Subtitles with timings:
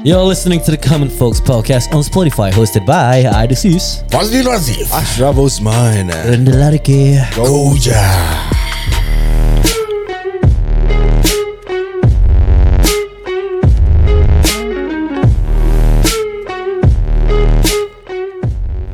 [0.00, 4.00] You're listening to the Common Folks podcast on Spotify, hosted by Adusis.
[4.08, 7.20] Fazli Razif Ashraf Osman Rendah lari ke.
[7.36, 8.00] Goja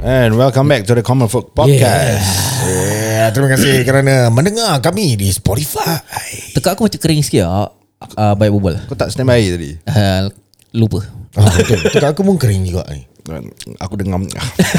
[0.02, 2.26] And welcome back to the Common Folk Podcast
[2.66, 6.02] yeah, Terima kasih kerana mendengar kami di Spotify
[6.50, 7.70] Tekak aku macam kering sikit ah.
[7.96, 8.76] Uh, baik berbual.
[8.90, 10.28] Kau tak stand by tadi Uh,
[10.76, 11.00] lupa.
[11.34, 13.08] ah, Betul aku pun kering juga ni
[13.82, 14.22] Aku dengar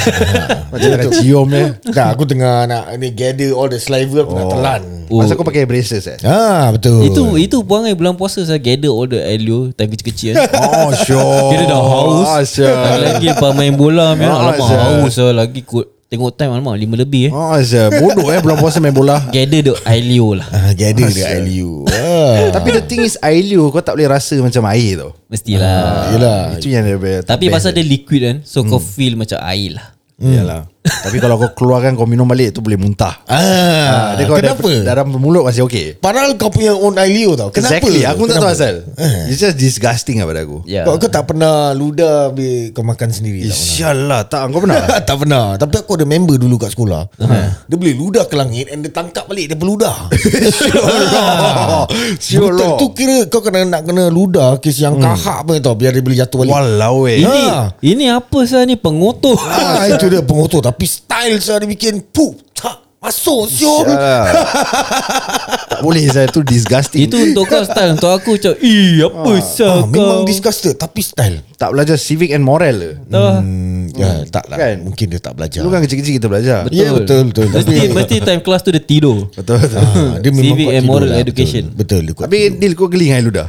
[0.71, 4.47] Macam nak cium ni Tak aku tengah nak ni gather all the saliva Aku nak
[4.49, 5.23] telan Oh.
[5.23, 9.07] Masa kau pakai braces eh Ah betul Itu itu perangai bulan puasa saya gather all
[9.07, 10.35] the alio time kecil-kecil.
[10.83, 12.27] Oh sure Kira dah haus.
[12.27, 14.79] Oh sure Lagi lepas main bola ni Ah, alamak Syah.
[14.99, 15.87] haus lah lagi kot.
[16.07, 17.31] Tengok time alamak 5 lebih eh.
[17.35, 19.27] Oh sure Bodoh eh Belum puasa main bola.
[19.35, 20.47] Gather the alio lah.
[20.55, 22.47] ah, Gather the ah.
[22.55, 25.11] Tapi the thing is Ailio Kau tak boleh rasa macam air tau.
[25.27, 26.15] Mestilah.
[26.15, 26.39] Yelah.
[26.55, 29.87] Itu yang dia Tapi pasal dia dia liquid kan So kau feel macam air lah.
[30.17, 33.19] Yalah Tapi kalau kau keluarkan Kau minum balik Tu boleh muntah.
[33.25, 34.69] Ah, Dia kau Kenapa?
[34.81, 37.49] Dalam mulut masih okay Padahal kau punya own ILU tau.
[37.49, 37.77] Kenapa?
[37.77, 38.57] Exactly Aku pun tak tahu Kenapa?
[38.57, 38.75] asal.
[39.27, 40.63] It's just disgusting lah pada aku.
[40.63, 40.83] Ya.
[40.83, 43.51] Kau, kau tak pernah ludah habis kau makan sendiri tak?
[43.51, 44.41] InsyaAllah Tak.
[44.47, 44.79] Kau pernah?
[45.07, 45.45] Tak pernah.
[45.55, 47.01] Tapi aku ada member dulu kat sekolah.
[47.63, 50.07] Dia boleh ludah ke langit And dia tangkap balik Dia peludah.
[52.19, 52.77] Sure Betul lah.
[52.77, 56.17] tu kira Kau kena nak kena ludah Kes yang kahak pun tau Biar dia boleh
[56.17, 56.51] jatuh balik.
[56.51, 57.19] Walau eh.
[57.19, 57.71] Ini Ha.
[57.81, 58.75] ini apa sah ni?
[58.75, 59.37] Pengotor.
[59.39, 60.59] Ah, Itu dia pengotor.
[60.59, 64.25] Tapi style saya dia bikin Puh tak Masuk InsyaAllah.
[65.77, 67.05] Tak boleh saya tu disgusting.
[67.05, 69.93] Itu untuk kau style Untuk aku macam Ih apa sah ah, kau?
[69.93, 71.45] Memang disgusted Tapi style.
[71.61, 72.91] Tak belajar civic and moral ke?
[73.05, 73.29] Tahu?
[73.45, 74.57] hmm, Ya tak lah.
[74.57, 74.81] Kan?
[74.89, 75.61] Mungkin dia tak belajar.
[75.61, 76.65] Dulu kan kecil-kecil kita belajar.
[76.73, 77.45] Ya betul betul.
[77.53, 79.29] Mesti, mesti time kelas tu dia tidur.
[79.29, 79.77] Betul betul.
[79.77, 81.63] Ah, dia memang Civic and moral lah, education.
[81.77, 83.45] Betul, betul Tapi Nil kau geli dengan Eluda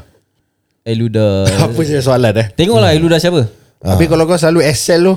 [0.85, 1.27] Eluda
[1.65, 2.47] Apa je soalan eh?
[2.53, 5.15] Tengoklah Eluda siapa Tapi kalau kau selalu excel tu.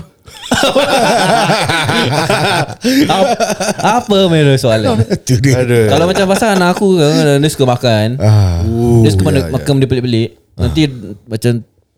[3.09, 3.37] Ap-
[3.81, 5.01] Apa merah soalan?
[5.01, 8.07] Itu dia Ada Kalau macam pasal anak aku kan, Dia suka makan.
[8.21, 8.61] Ah.
[9.01, 10.81] Dia suka ya, ya, makan benda pelik-pelik Nanti
[11.25, 11.51] macam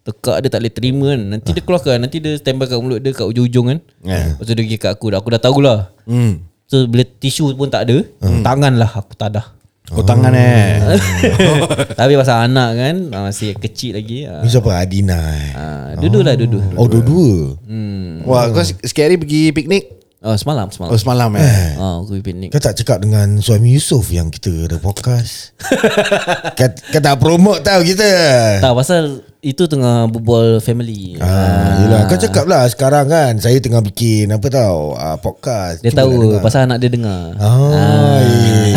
[0.03, 1.21] Tekak dia tak boleh terima kan.
[1.31, 1.95] Nanti dia keluarkan.
[2.03, 3.79] Nanti dia standby kat mulut dia Kat ujung-ujung kan.
[4.03, 4.35] Ya.
[4.35, 5.05] Lepas tu dia pergi kat aku.
[5.07, 5.17] Dah.
[5.23, 5.79] Aku dah tahulah.
[6.03, 6.43] Hmm.
[6.67, 9.31] So bila tisu pun tak ada Tangan lah aku tak
[9.93, 10.81] ada Kau tangan eh.
[12.01, 14.73] Tapi pasal anak kan Masih kecil lagi ah, Ni siapa?
[14.73, 15.49] Adina eh?
[15.53, 17.53] ah, Duduk lah duduk Oh dua-dua.
[18.25, 18.65] Wah kau
[19.05, 20.01] hari pergi piknik?
[20.23, 21.77] Oh semalam Oh semalam semalam eh.
[21.77, 22.49] Ah, aku pergi piknik.
[22.49, 25.53] Kau tak cakap dengan suami Yusof Yang kita ada podcast?
[26.57, 28.09] Kau, kau tak promote tau kita.
[28.63, 32.07] Tak pasal Itu tengah berbual family Ah, yelah.
[32.07, 36.11] Kau cakap lah sekarang kan Saya tengah bikin Apa tau ah, Podcast Dia nak tahu
[36.15, 36.39] dengar.
[36.39, 38.71] Pasal anak dia dengar Ah, eh.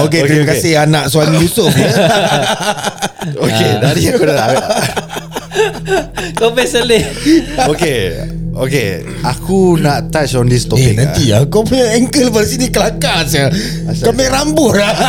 [0.00, 0.56] okay, terima okay.
[0.56, 1.92] kasih anak suami Yusof ya.
[3.20, 4.40] Okay dari aku dah
[6.40, 6.80] Kau best
[7.68, 11.42] Okay Okay Aku nak touch on this Eh topic nanti ah.
[11.42, 13.46] ya Kau punya ankle pada sini kelakar saya.
[14.02, 14.94] Kau punya rambut lah.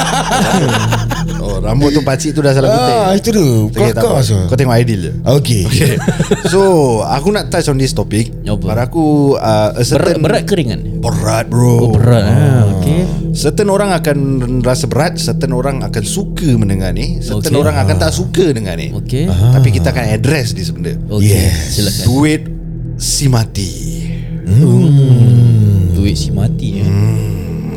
[1.42, 4.46] Oh rambut tu pakcik tu dah salah ah, Itu tu Okay, Kelakar saya.
[4.46, 5.94] Kau tengok ideal je Okay, okay.
[6.54, 6.62] So
[7.02, 8.30] Aku nak touch on this topic.
[8.46, 8.62] Apa?
[8.62, 11.02] Pada aku uh, a Berat, certain berat ke ringan?
[11.02, 11.90] Berat bro.
[11.90, 12.26] Oh berat.
[12.26, 14.18] Ah, Okay Certain orang akan
[14.62, 17.58] rasa berat Certain orang akan suka mendengar ni Certain Okay.
[17.58, 18.94] orang akan tak suka dengar ni.
[18.94, 21.74] Okay Tapi kita akan address di benda Okay Yes.
[21.74, 22.06] Silakan.
[22.06, 22.42] Duit
[23.02, 24.06] si mati.
[25.98, 26.90] Duit si mati eh.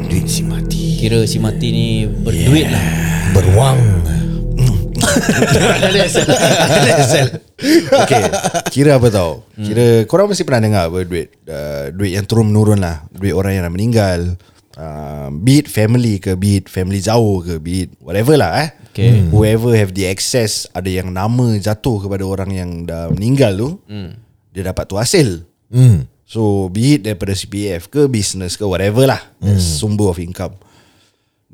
[0.05, 1.01] Duit si mati.
[1.01, 2.85] Kira si mati ni Berduit lah.
[3.33, 3.81] Beruang.
[8.05, 8.25] Okay
[8.69, 9.47] Kira apa tau?
[9.57, 13.09] Kira korang mesti pernah dengar apa Duit uh, Duit yang turun menurun lah.
[13.09, 14.21] Duit orang yang dah meninggal.
[14.77, 18.69] Uh, Be it family ke Be it family jauh ke Be it whatever lah eh.
[18.93, 19.25] Okay.
[19.33, 23.71] Whoever have the access Ada yang nama jatuh kepada orang yang dah meninggal tu
[24.54, 25.42] Dia dapat tu hasil
[25.75, 26.06] hmm.
[26.25, 29.20] So be it daripada CPF ke Business ke whatever lah
[29.59, 30.56] Sumber of income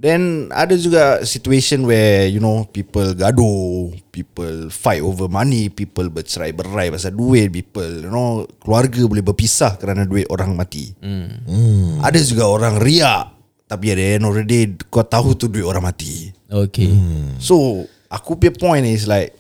[0.00, 6.56] Then ada juga situation where you know people gaduh, people fight over money, people bercerai
[6.56, 10.96] berai pasal duit, people you know keluarga boleh berpisah kerana duit orang mati.
[11.04, 12.00] Hmm.
[12.00, 13.36] Ada juga orang riak
[13.68, 16.32] tapi end of the day kau tahu tu duit orang mati.
[16.48, 16.88] Okay
[17.36, 19.36] So aku punya point is like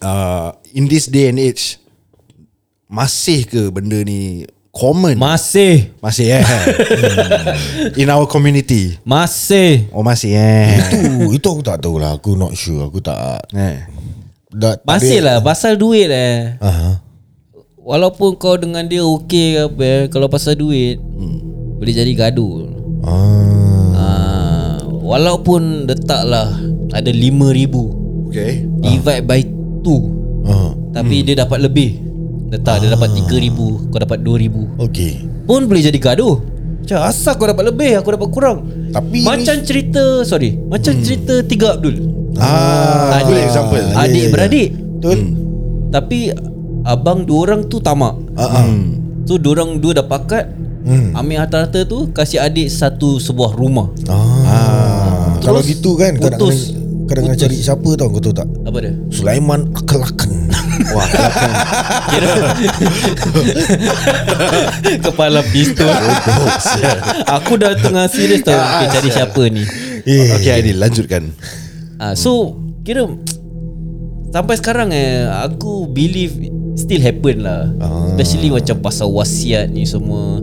[0.00, 1.76] uh, in this day and age
[2.88, 5.12] masih ke benda ni common?
[5.20, 6.44] Masih masih eh.
[8.00, 8.96] in our community.
[9.04, 10.80] Masih Oh masih eh.
[10.80, 13.84] Itu Itu aku tak tahu lah Aku not sure Aku tak eh.
[14.48, 17.02] dah, tak Masih lah Pasal duit eh Aha.
[17.76, 21.36] Walaupun kau dengan dia okey ke apa eh, Kalau pasal duit hmm.
[21.80, 23.92] Boleh jadi gaduh Ah.
[23.96, 26.56] ah, Walaupun letaklah
[26.92, 27.74] Ada RM5,000
[28.28, 28.60] Okay.
[28.84, 29.40] Divide by
[29.82, 30.72] 2 Ah.
[30.96, 32.07] Tapi dia dapat lebih
[32.48, 35.12] Letak dia dapat 3000 Kau dapat 2000 Okay
[35.44, 36.40] Pun boleh jadi gaduh.
[36.84, 38.58] Macam asal kau dapat lebih Aku dapat kurang.
[38.88, 41.96] Tapi Macam cerita Sorry Macam cerita Tiga Abdul.
[42.38, 43.82] Ah, Adik- example.
[43.92, 44.30] Ah, Adik ya.
[44.30, 44.68] beradik.
[44.72, 45.18] Betul.
[45.90, 46.18] Tapi
[46.86, 48.16] Abang dua orang tu tamak.
[48.38, 48.66] Ah, ah.
[49.26, 50.48] So dua orang dua dah pakat.
[50.88, 51.12] Hmm.
[51.12, 53.90] Ambil harta-harta tu Kasih adik satu sebuah rumah.
[54.08, 55.36] Ah.
[55.42, 56.77] Kalau Terus gitu kan Kau nak putus.
[57.08, 57.40] Kena Putus.
[57.40, 58.48] cari siapa tau Kau tahu tak?
[58.68, 58.92] Apa dia?
[59.08, 60.30] Sulaiman Akelakan
[60.94, 61.50] Wah, kelakar.
[62.06, 62.28] Kira
[65.08, 65.90] Kepala pistol.
[67.40, 68.54] Aku dah tengah serius tau.
[68.54, 69.64] Okay, Cari siapa ni?
[70.06, 70.38] Eh.
[70.38, 71.34] Okay Aidil lanjutkan.
[71.98, 73.08] Ah, So Kira
[74.28, 77.74] Sampai sekarang eh Aku believe Still happen lah.
[77.82, 78.14] Ah.
[78.14, 80.38] Especially macam pasal wasiat ni semua.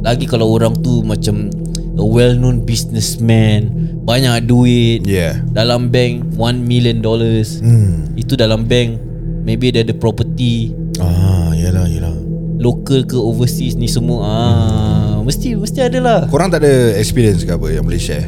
[0.00, 1.52] Lagi kalau orang tu macam
[1.98, 3.74] A well known businessman
[4.06, 5.42] Banyak duit Yeah.
[5.50, 7.58] Dalam bank 1 million dollars.
[7.58, 8.14] Hmm.
[8.14, 9.02] Itu dalam bank
[9.42, 10.76] Maybe dia ada property.
[11.00, 12.12] Ah, yalah, yalah.
[12.60, 16.18] Local ke overseas ni semua ah Mesti mesti ada lah.
[16.30, 18.26] Korang tak ada experience ke apa Yang boleh share?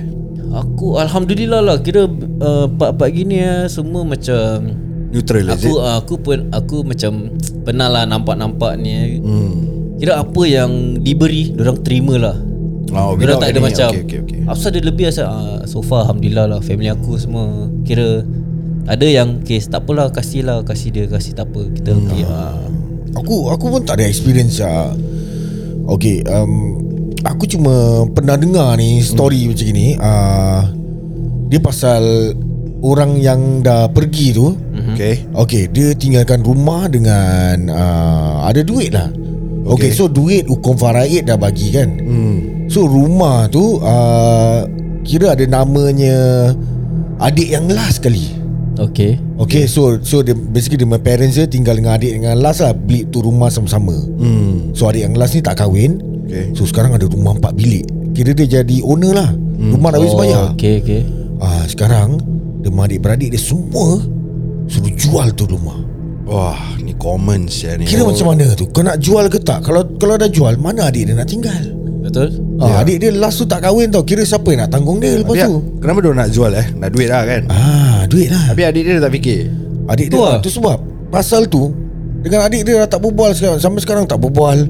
[0.50, 1.76] Aku Alhamdulillah lah.
[1.78, 2.10] Kira
[2.42, 4.66] uh, Part-part gini ya Semua macam
[5.14, 9.54] Neutral Aku uh, aku pun Aku macam Pernah lah nampak-nampak ni hmm.
[10.02, 12.49] Kira apa yang diberi Diorang terima lah
[12.90, 14.40] Oh, without tak ada any- macam okay, okay, okay.
[14.44, 18.26] Apa ada lebih asal uh, So far Alhamdulillah lah Family aku semua Kira
[18.84, 22.04] Ada yang Case tak apalah Kasih lah Kasih dia Kasih tak apa Kita Hmm.
[22.04, 22.66] okay, uh,
[23.16, 24.94] Aku aku pun tak ada experience ah.
[25.90, 26.78] Okay, um,
[27.20, 29.98] aku cuma pernah dengar ni story macam ni.
[29.98, 30.62] Ah,
[31.50, 32.30] dia pasal
[32.78, 34.54] orang yang dah pergi tu.
[34.94, 39.10] Okay Okay, dia tinggalkan rumah dengan uh, ada duit lah.
[39.66, 39.66] Okay.
[39.66, 39.90] okay, Okay.
[39.92, 41.90] so duit hukum faraid dah bagi kan.
[41.90, 42.38] hmm.
[42.70, 44.62] So rumah tu uh,
[45.02, 46.54] kira ada namanya
[47.18, 48.38] adik yang last kali.
[48.78, 52.62] Okay Okay, so so dia basically dia my parents dia tinggal dengan adik dengan last
[52.62, 53.98] lah beli tu rumah sama-sama.
[54.22, 54.70] Hmm.
[54.78, 55.98] So adik yang last ni tak kahwin.
[56.30, 57.90] Okay So sekarang ada rumah empat bilik.
[58.14, 59.30] Kira dia jadi owner lah.
[59.58, 60.54] Rumah dah habis bayar.
[60.54, 61.02] Okay okay
[61.42, 62.22] Ah sekarang
[62.62, 63.98] dia adik beradik dia semua
[64.70, 65.82] suruh jual tu rumah.
[66.30, 68.70] Wah ni common sia ni Kira macam mana tu?
[68.70, 69.66] Kau nak jual ke tak?
[69.66, 71.79] Kalau kalau dah jual, mana adik dia nak tinggal?
[72.00, 72.28] Betul?
[72.60, 74.02] Ah, adik dia last tu tak kahwin tau.
[74.02, 75.56] Kira siapa yang nak tanggung dia lepas Tapi, tu?
[75.84, 76.66] Kenapa dia nak jual eh?
[76.76, 77.42] Nak duit lah kan?
[77.52, 78.44] Ah, duit lah.
[78.52, 79.40] Tapi adik dia tak fikir.
[79.90, 80.38] Adik Tu dia lah.
[80.40, 80.76] tu sebab
[81.12, 81.72] pasal tu
[82.20, 84.64] dengan adik dia dah tak berbual sekarang Sampai sekarang tak berbual.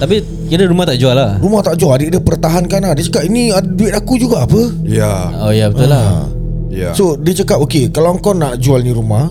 [0.00, 1.38] Tapi Kira rumah tak jual lah.
[1.38, 2.92] Rumah tak jual Adik dia pertahankan lah.
[2.96, 4.60] Dia cakap ini ada duit aku juga apa?
[4.82, 5.12] Ya.
[5.46, 6.26] Oh ya betul lah.
[6.70, 6.90] Ya.
[6.96, 9.28] So dia cakap Okay kalau kau nak jual ni rumah.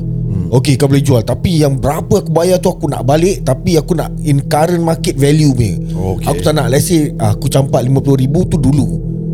[0.49, 1.21] Okay kau boleh jual.
[1.21, 5.13] Tapi yang berapa aku bayar tu Aku nak balik Tapi aku nak In current market
[5.13, 5.77] value punya.
[6.17, 6.25] Okay.
[6.25, 8.87] Aku tak nak Let's say ah, Aku campak RM50,000 tu dulu.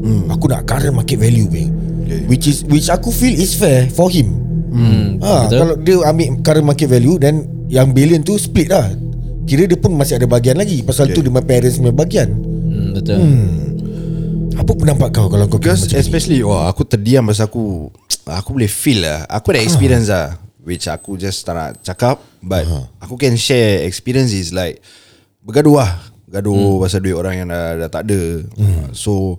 [0.04, 0.24] Hmm.
[0.28, 1.72] Aku nak current market value punya.
[2.04, 2.20] Okay.
[2.28, 4.36] Which is Which aku feel is fair For him.
[4.76, 5.56] Hmm, ha, Betul.
[5.56, 8.92] Kalau dia ambil current market value Then Yang billion tu split lah.
[9.48, 11.16] Kira dia pun masih ada bahagian lagi Pasal Okay.
[11.16, 12.30] tu dia parents punya bahagian.
[12.36, 13.18] Hmm, Betul.
[14.60, 16.02] Apa pendapat kau Kalau kau Because macam ni?
[16.04, 17.88] especially Wah aku terdiam Pasal aku
[18.28, 19.24] Aku boleh feel lah.
[19.32, 22.66] Aku ada experience lah Which aku just tak nak cakap But
[22.98, 24.82] Aku can share experiences like
[25.40, 26.02] Bergaduh lah.
[26.26, 28.22] Gaduh pasal duit orang yang dah, dah tak ada.
[28.58, 29.38] Uh, So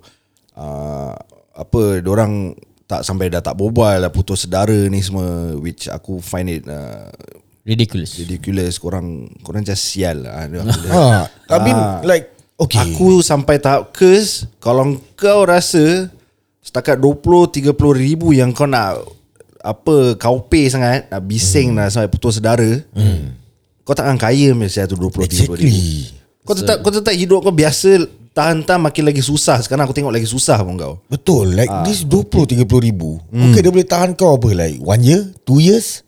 [0.54, 1.18] uh,
[1.52, 2.54] Apa Diorang
[2.86, 5.26] tak sampai dah tak berbual Dah putus sedara ni semua
[5.58, 7.10] Which aku find it uh,
[7.66, 8.14] Ridiculous.
[8.16, 8.78] Ridiculous.
[8.78, 10.46] Korang Korang just sial lah.
[10.46, 11.98] Ha, I mean Ah.
[12.06, 12.80] like Okay.
[12.94, 16.08] Aku sampai tahap curse Kalau kau rasa
[16.62, 18.96] Setakat 20-30 ribu Yang kau nak
[19.66, 21.76] Apa Kau pay sangat Nak bising hmm.
[21.82, 23.34] nak Sampai putus sedara hmm.
[23.82, 25.22] Kau takkan kaya Mesti tu 20-30 ribu.
[25.26, 25.82] Exactly.
[26.46, 28.06] Kau tetap Kau tetap hidup kau biasa
[28.36, 29.64] Tahan-tahan makin lagi susah.
[29.64, 31.00] Sekarang aku tengok lagi susah pun kau.
[31.08, 31.56] Betul.
[31.56, 33.16] Like Ah, this 20-30 ribu.
[33.32, 36.04] Okay dia boleh tahan kau apa Like one year Two years?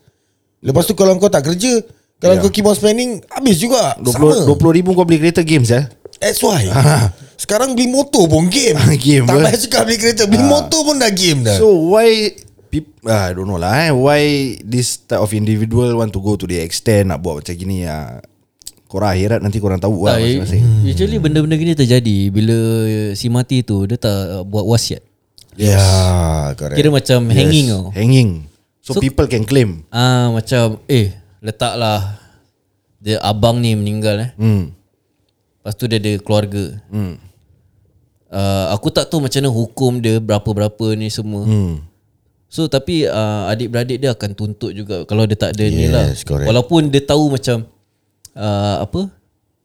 [0.61, 1.81] Lepas tu kalau kau tak kerja
[2.21, 2.43] Kalau Ya.
[2.45, 3.97] kau keep on spending Habis juga.
[4.05, 4.61] 20, Sama.
[4.61, 5.89] 20 ribu kau beli kereta games ya?
[6.21, 6.69] That's why.
[7.43, 8.77] Sekarang beli motor pun game.
[9.01, 11.57] Game Tak payah cakap beli kereta Beli motor pun dah game dah.
[11.57, 12.35] So why
[12.69, 13.91] peop- ah, I don't know lah eh.
[13.91, 14.21] Why
[14.61, 18.21] this type of individual Want to go to the extent Nak buat macam gini ah.
[18.85, 22.57] Korang akhirat nanti korang tahu lah tak, masing-masing Usually benda-benda gini terjadi Bila
[23.13, 25.05] si mati tu Dia tak uh, buat wasiat
[25.53, 25.77] Ya
[26.55, 27.35] correct Kira macam yes.
[27.35, 28.29] hanging tau Hanging
[28.81, 32.17] so, So- people can claim Ah Macam Eh Letaklah
[32.97, 34.73] Dia abang ni meninggal eh hmm.
[35.59, 37.21] Lepas tu dia ada keluarga Hmm.
[38.31, 41.85] uh, Aku tak tahu macam mana hukum dia Berapa-berapa ni semua Hmm.
[42.49, 46.05] So tapi uh, adik-beradik dia akan tuntut juga Kalau dia tak ada ni Yes, lah
[46.25, 46.49] correct.
[46.49, 47.69] Walaupun dia tahu macam
[48.33, 49.13] uh, Apa?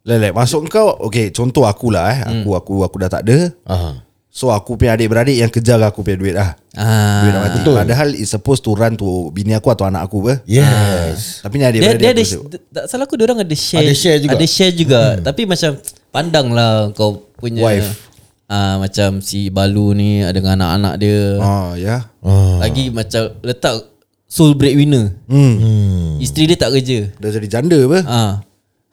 [0.03, 2.19] Lelek masuk kau Okay contoh akulah eh.
[2.27, 3.55] Aku aku aku dah tak ada.
[3.63, 4.03] Aha.
[4.27, 6.59] So aku punya adik-beradik Yang kejar aku punya duit lah.
[6.75, 7.59] Ah, Duit nak mati.
[7.63, 11.39] Padahal it's supposed to run to Bini aku atau anak aku ber Yes.
[11.39, 13.79] Tapi ni dia, adik-beradik dia aku ada tak salah aku dia orang ada share.
[13.79, 14.35] Ada share juga.
[14.35, 15.01] ada share juga.
[15.23, 15.71] Tapi macam
[16.11, 18.11] pandang lah kau punya Wife.
[18.47, 21.19] Ah macam si Balu ni ada dengan anak-anak dia.
[21.39, 21.97] Ah ya.
[22.23, 22.59] Ah.
[22.63, 23.87] lagi macam letak
[24.27, 25.13] sole breadwinner.
[25.29, 26.17] Hmm.
[26.19, 27.11] isteri dia tak kerja.
[27.19, 28.41] Dah jadi janda ber ah.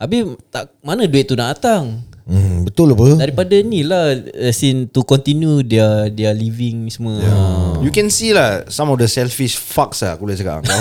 [0.01, 2.09] Habis tak mana duit tu nak datang?
[2.31, 3.27] Hmm, Betul apa?
[3.27, 7.19] Daripada ni lah as in to continue dia dia living semua.
[7.27, 7.75] Ah.
[7.83, 10.63] You can see lah Some of the selfish fucks lah Aku boleh cakap.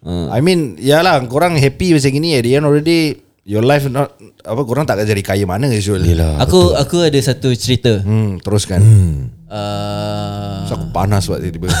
[0.00, 0.32] Ah.
[0.32, 3.20] I mean Yalah korang happy macam gini At the end of the day
[3.50, 7.50] Your life not Apa korang tak jadi kaya mana Syul Yelah aku aku ada satu
[7.52, 8.78] cerita Hmm, teruskan.
[9.50, 11.66] uh, So, aku panas buat tiba-tiba.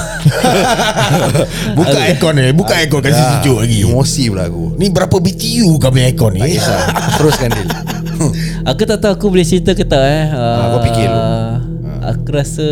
[1.78, 4.74] Buka aircon ni Buka aircon Kasih sejuk lagi Emosi pula aku.
[4.74, 6.58] Ni berapa BTU kau punya aircon ni
[7.18, 7.68] Teruskan Dil.
[8.66, 10.28] Aku tak tahu aku boleh cerita ke tak eh.
[10.28, 10.99] Uh, kau fikir.
[12.00, 12.66] Aku rasa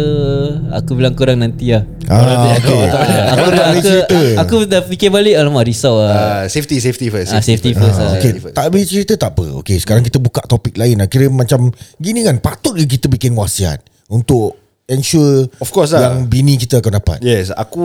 [0.73, 1.85] aku bilang korang nanti lah.
[2.08, 2.56] Ah, okay.
[2.56, 4.18] aku, tak dah, boleh aku, cerita.
[4.40, 6.08] aku dah fikir balik alamak risau lah.
[6.08, 7.30] Uh, safety, safety first.
[7.30, 8.12] Ah, safety first Ah, lah.
[8.16, 8.32] okay.
[8.40, 12.25] Tak habis cerita tak apa Okay sekarang kita buka topik lain lah Kira macam Gini
[12.25, 14.56] kan Patut ke kita bikin wasiat Untuk
[14.88, 16.16] Ensure Of course lah.
[16.16, 17.85] Yang bini kita akan dapat Yes, aku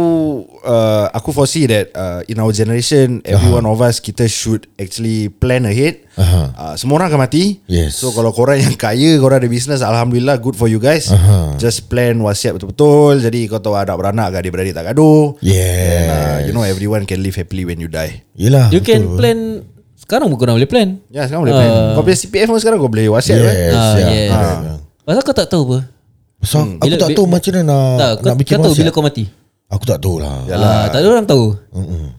[0.64, 5.28] uh, aku foresee that uh, in our generation, every one of us kita should actually
[5.28, 6.08] plan ahead.
[6.16, 6.44] Aha.
[6.56, 7.60] Uh, semua orang akan mati.
[7.68, 8.00] Yes.
[8.00, 11.12] So kalau korang yang kaya, korang ada business, alhamdulillah, good for you guys.
[11.12, 11.60] Aha.
[11.60, 13.20] Just plan wasiat betul-betul.
[13.20, 15.36] Jadi kau tahu anak beranak, adik-beradik tak gaduh.
[15.44, 18.24] Yeah Uh, you know everyone can live happily when you die.
[18.34, 19.68] Yelah You can plan
[20.00, 21.04] sekarang pun korang boleh plan.
[21.08, 21.68] Ya, sekarang boleh plan.
[21.68, 21.92] Ah.
[21.96, 23.56] Kau punya CPF pun sekarang kau boleh wasiat kan?
[23.56, 24.08] Yes, Ah, yeah.
[24.08, 24.32] yes.
[24.32, 24.78] Ah.
[25.04, 25.80] Pasal kau tak tahu apa?
[26.44, 28.90] So, aku Bila- tak tahu macam mana nak, tak, kau, nak bikin kau tahu bila
[28.92, 29.26] kau mati.
[29.66, 31.58] Aku tak tahu lah Ah, tak ada orang tahu.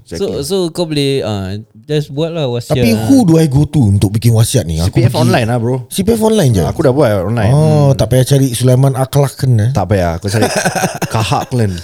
[0.02, 0.42] Exactly.
[0.42, 1.54] So so kau boleh ah
[1.86, 2.74] just buat lah wasiat.
[2.74, 5.56] Tapi who do I go to Untuk bikin wasiat ni Aku CPF pergi- online lah
[5.56, 5.86] bro.
[5.86, 7.52] CPF online je Aku dah buat online.
[7.54, 9.70] Oh tak payah cari Sulaiman Akhlak kan eh?
[9.70, 10.50] Tak payah Aku cari
[11.14, 11.78] Kahak Klen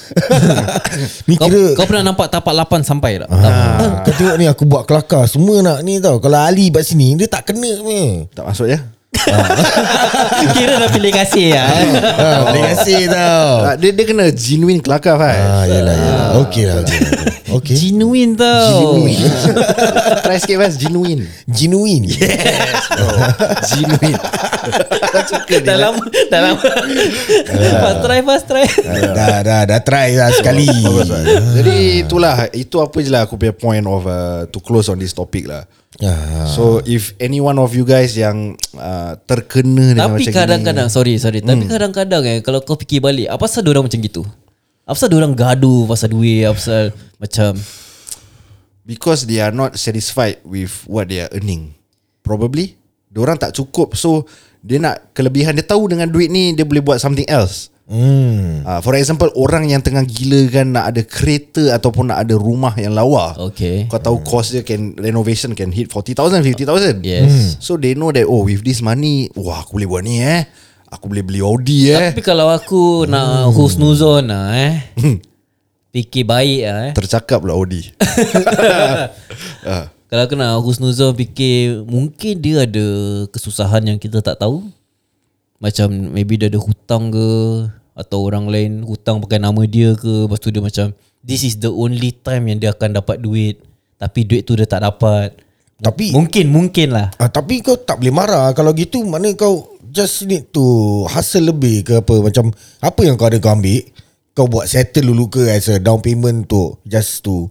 [1.28, 3.28] Ni kau, kira kau pernah nampak tapak 8 sampai tak?
[3.30, 7.14] Ah, Kau tengok ni aku buat kelakar Semua nak ni tau Kalau Ali kat sini
[7.14, 8.80] Dia tak kena punya Tak masuk ya
[10.54, 11.68] Kira dah pilih kasih lah.
[11.68, 16.28] ah, Terima kasih tau Ah, dia, dia kena genuine kelakar Fai Ah, yelah, yelah.
[16.42, 16.76] Okey lah.
[16.82, 17.12] okey lah.
[17.50, 17.74] Okey.
[17.74, 18.94] Genuine tau.
[20.24, 22.06] Try sikit Fai Genuine Genuine.
[23.66, 24.18] Genuine
[25.02, 26.62] Kau suka dia Dah lama Dah lama
[27.80, 28.66] Fast try Fast try
[29.10, 30.68] dah, dah, dah try lah sekali.
[31.56, 35.10] Jadi itulah Itu apa je lah Aku punya point of uh, To close on this
[35.10, 35.66] topic lah
[36.00, 40.88] Ah, So if any one of you guys Yang uh, Terkena dengan Tapi macam kadang-kadang
[40.88, 41.44] Sorry sorry.
[41.44, 44.22] Tapi kadang-kadang eh Kalau kau fikir balik Apa pasal orang macam gitu?
[44.88, 46.84] Apa pasal orang gaduh Pasal duit Apa pasal
[47.20, 47.52] Macam?
[48.88, 51.76] Because they are not satisfied With what they are earning.
[52.24, 52.80] Probably
[53.12, 53.92] Diorang tak cukup.
[53.92, 54.24] So
[54.64, 58.62] Dia nak kelebihan Dia tahu dengan duit ni Dia boleh buat something else Hmm.
[58.62, 62.70] Uh, for example orang yang tengah gila kan nak ada kereta ataupun nak ada rumah
[62.78, 63.34] yang lawa.
[63.50, 67.02] Okay Kau tahu cost dia can renovation can hit 40,000 50,000.
[67.02, 70.46] Yes So they know that oh with this money wah aku boleh buat ni eh.
[70.86, 72.14] Aku boleh beli Audi eh.
[72.14, 74.74] Tapi kalau aku Nak husnuzon lah eh
[75.90, 77.90] Fikir baik lah eh Tercakap lah Audi.
[79.66, 82.86] Ah, Kalau aku nak husnuzon Fikir Mungkin dia ada
[83.30, 84.62] Kesusahan yang kita tak tahu
[85.58, 87.26] Macam Maybe dia ada hutang ke
[88.00, 91.68] Atau orang lain Hutang pakai nama dia ke Lepas tu dia macam This is the
[91.68, 93.60] only time Yang dia akan dapat duit
[94.00, 95.36] Tapi duit tu dia tak dapat.
[95.76, 97.12] Tapi Mungkin Mungkin lah.
[97.20, 98.48] Ah, tapi kau tak boleh marah.
[98.56, 100.64] Kalau gitu mana kau just need to
[101.08, 102.14] hustle lebih ke apa?
[102.24, 102.48] Macam
[102.80, 103.84] apa yang kau ada kau ambil
[104.30, 107.50] kau buat settle dulu ke as a down payment tu just to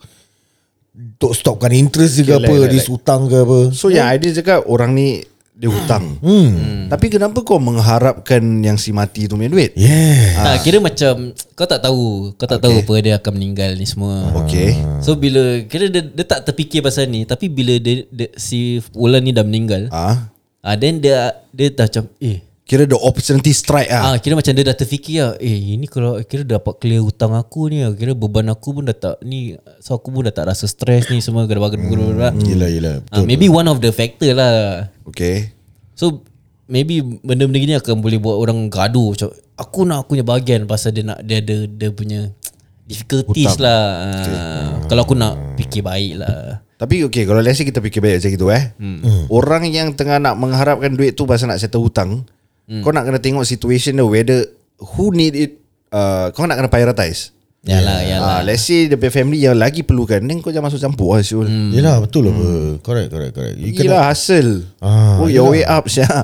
[0.96, 3.60] untuk stopkan interest ke Okay, apa like- like- dis hutang ke apa?
[3.76, 5.22] So yang idea cakap orang ni
[5.60, 6.16] dia hutang.
[6.24, 6.88] Hmm.
[6.88, 9.76] Tapi kenapa kau mengharapkan yang si mati tu punya duit?
[9.76, 12.32] yeah Tak kira macam Kau tak tahu.
[12.40, 14.32] Kau tak tahu apa dia akan meninggal ni semua.
[14.48, 14.80] Okay.
[15.04, 17.28] So bila Kira dia, dia tak terfikir pasal ni.
[17.28, 20.32] Tapi bila dia, dia, si Ulan ni dah meninggal Ah,
[20.64, 24.14] ah, Then dia Dia dah macam Eh kira the opportunity strike ah.
[24.14, 27.66] ah, Kira macam dia dah terfikir lah Eh ini kalau Kira dapat clear hutang aku
[27.74, 30.70] ni ah, Kira beban aku pun dah tak Ni So aku pun dah tak rasa
[30.70, 32.46] stres ni Semua gara-gara hmm.
[32.46, 35.50] yelah yelah ah, Maybe one of the factor lah Okay.
[35.98, 36.22] So
[36.70, 40.94] maybe benda-benda gini akan boleh buat orang gaduh macam aku nak aku punya bahagian pasal
[40.94, 42.30] dia nak dia ada dia punya
[42.86, 43.66] difficulties Hutang.
[43.66, 43.84] lah.
[44.22, 44.38] Okay.
[44.86, 46.62] Kalau aku nak fikir baik lah.
[46.80, 49.28] Tapi okay Kalau let's say kita fikir baik macam gitu eh hmm.
[49.28, 52.24] Orang yang tengah nak mengharapkan duit tu Pasal nak settle hutang
[52.70, 52.86] hmm.
[52.86, 54.46] Kau nak kena tengok situation dia Whether
[54.96, 55.52] Who need it
[55.90, 58.40] uh, Kau nak kena prioritize Yalah, yalah.
[58.40, 61.50] uh, Let's say The family yang lagi perlukan Then kau jangan masuk campur lah Syul
[61.50, 61.76] hmm.
[61.76, 66.24] yelah betul apa correct correct correct you Gila hustle Ah, Oh your way up siap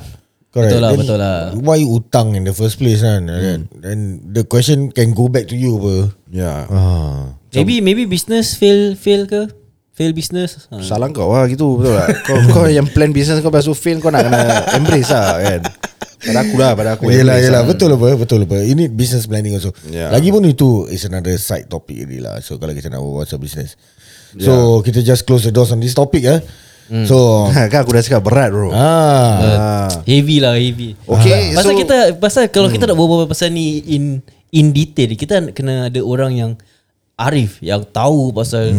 [0.56, 0.72] Correct.
[0.72, 1.38] Betul lah, Then betul lah.
[1.60, 3.28] Why you utang in the first place kan?
[3.28, 5.96] And, and the question can go back to you apa?
[6.32, 7.36] Ya Ah.
[7.52, 9.52] Maybe maybe business fail fail ke?
[9.92, 10.72] Fail business.
[10.72, 10.80] Ha.
[10.80, 14.00] Salah kau lah gitu Betul tak kau, kau yang plan business kau Lepas tu fail
[14.00, 14.40] Kau nak kena
[14.80, 15.62] embrace lah kan
[16.25, 17.62] Pada aku lah Pada aku Yelah yelah.
[17.62, 17.62] lah.
[17.63, 19.70] Betul apa Betul apa Ini business planning also.
[19.86, 20.10] Yeah.
[20.10, 22.41] Lagipun itu Is another side topic really lah.
[22.41, 23.77] So kalau kita nak buat pasal business?
[24.36, 26.41] So kita just close the doors on this topic ya
[27.05, 28.70] So Kan aku dah cakap berat bro.
[28.70, 30.94] Ah, Heavy lah heavy.
[31.01, 34.22] Okay, Pasal so- kita pasal kalau kita nak berbual pasal ni in
[34.53, 36.51] in detail kita kena ada orang yang
[37.15, 38.75] arif yang tahu pasal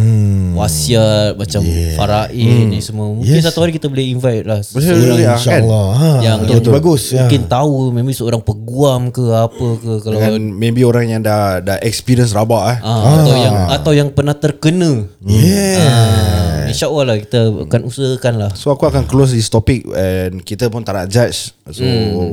[0.52, 1.64] wasiat macam
[1.96, 3.08] faraid ni semua.
[3.08, 3.48] Mungkin Yes.
[3.48, 5.36] satu hari kita boleh invite lah Betul, seorang betul, ya, kan?
[5.40, 5.88] InsyaAllah.
[5.88, 7.02] Ha, yang Betul, betul, Bagus.
[7.12, 7.24] Ya.
[7.24, 11.80] Mungkin tahu maybe seorang peguam ke apa ke kalau Dengan maybe orang yang dah Dah
[11.80, 12.78] experience rabak eh.
[12.84, 15.08] Ah, atau yang atau yang pernah terkena.
[15.24, 18.50] Yeah Ah, InsyaAllah lah kita akan usahakan lah.
[18.52, 21.54] So aku akan close this topic And kita pun tak nak judge.
[21.66, 21.87] So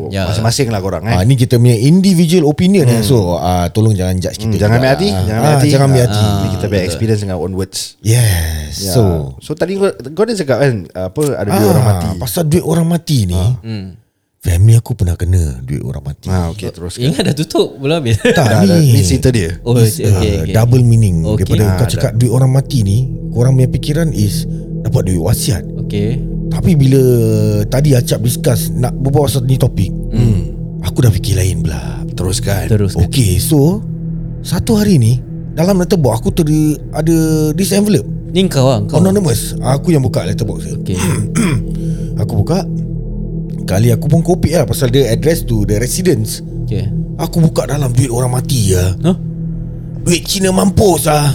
[0.09, 0.25] ya.
[0.25, 1.13] Masing-masing lah korang eh.
[1.13, 3.01] Ah, ni kita punya individual opinion hmm.
[3.01, 5.67] So ah, tolong jangan judge kita Hmm, Jangan ambil hati Ah, Jangan ah, ambil hati.
[5.69, 6.25] Jangan ambil Ah, hati.
[6.25, 7.79] Ni Kita punya experience dengan own words.
[8.01, 8.89] Yes Ya.
[8.89, 9.37] So.
[9.37, 12.07] So tadi kau, kau dah cakap kan Apa ada dua orang mati.
[12.07, 13.37] Ah, Pasal duit orang mati ni
[14.39, 16.27] Family aku pernah kena Duit orang mati.
[16.27, 18.19] Ah, okay terus Ingat dah tutup belum habis.
[18.19, 18.91] Tak Dah, dah, ni.
[18.91, 19.55] Ni cerita dia.
[19.63, 20.51] Oh, okay, uh, okay, okay.
[20.51, 21.23] Double meaning.
[21.23, 21.47] Okay.
[21.47, 24.45] Daripada Ah, kau cakap duit orang mati ni Korang punya pikiran is
[24.85, 26.21] Dapat duit wasiat Okay.
[26.49, 27.01] Tapi bila
[27.67, 30.41] Tadi Acap discuss Nak berbual pasal ni topik hmm.
[30.85, 32.93] Aku dah fikir lain pula Teruskan Terus.
[32.95, 33.81] Okay so
[34.41, 35.17] Satu hari ni
[35.53, 36.45] Dalam letterbox Aku ter
[36.91, 37.15] ada
[37.53, 38.97] This envelope Ni kau lah kau.
[38.97, 40.97] Anonymous Aku yang buka letterbox Okay.
[42.21, 42.65] Aku buka
[43.63, 46.89] Kali aku pun kopi lah Pasal dia address to the residents Okay.
[47.17, 49.17] Aku buka dalam duit orang mati lah Huh?
[50.03, 51.31] Duit Cina mampus lah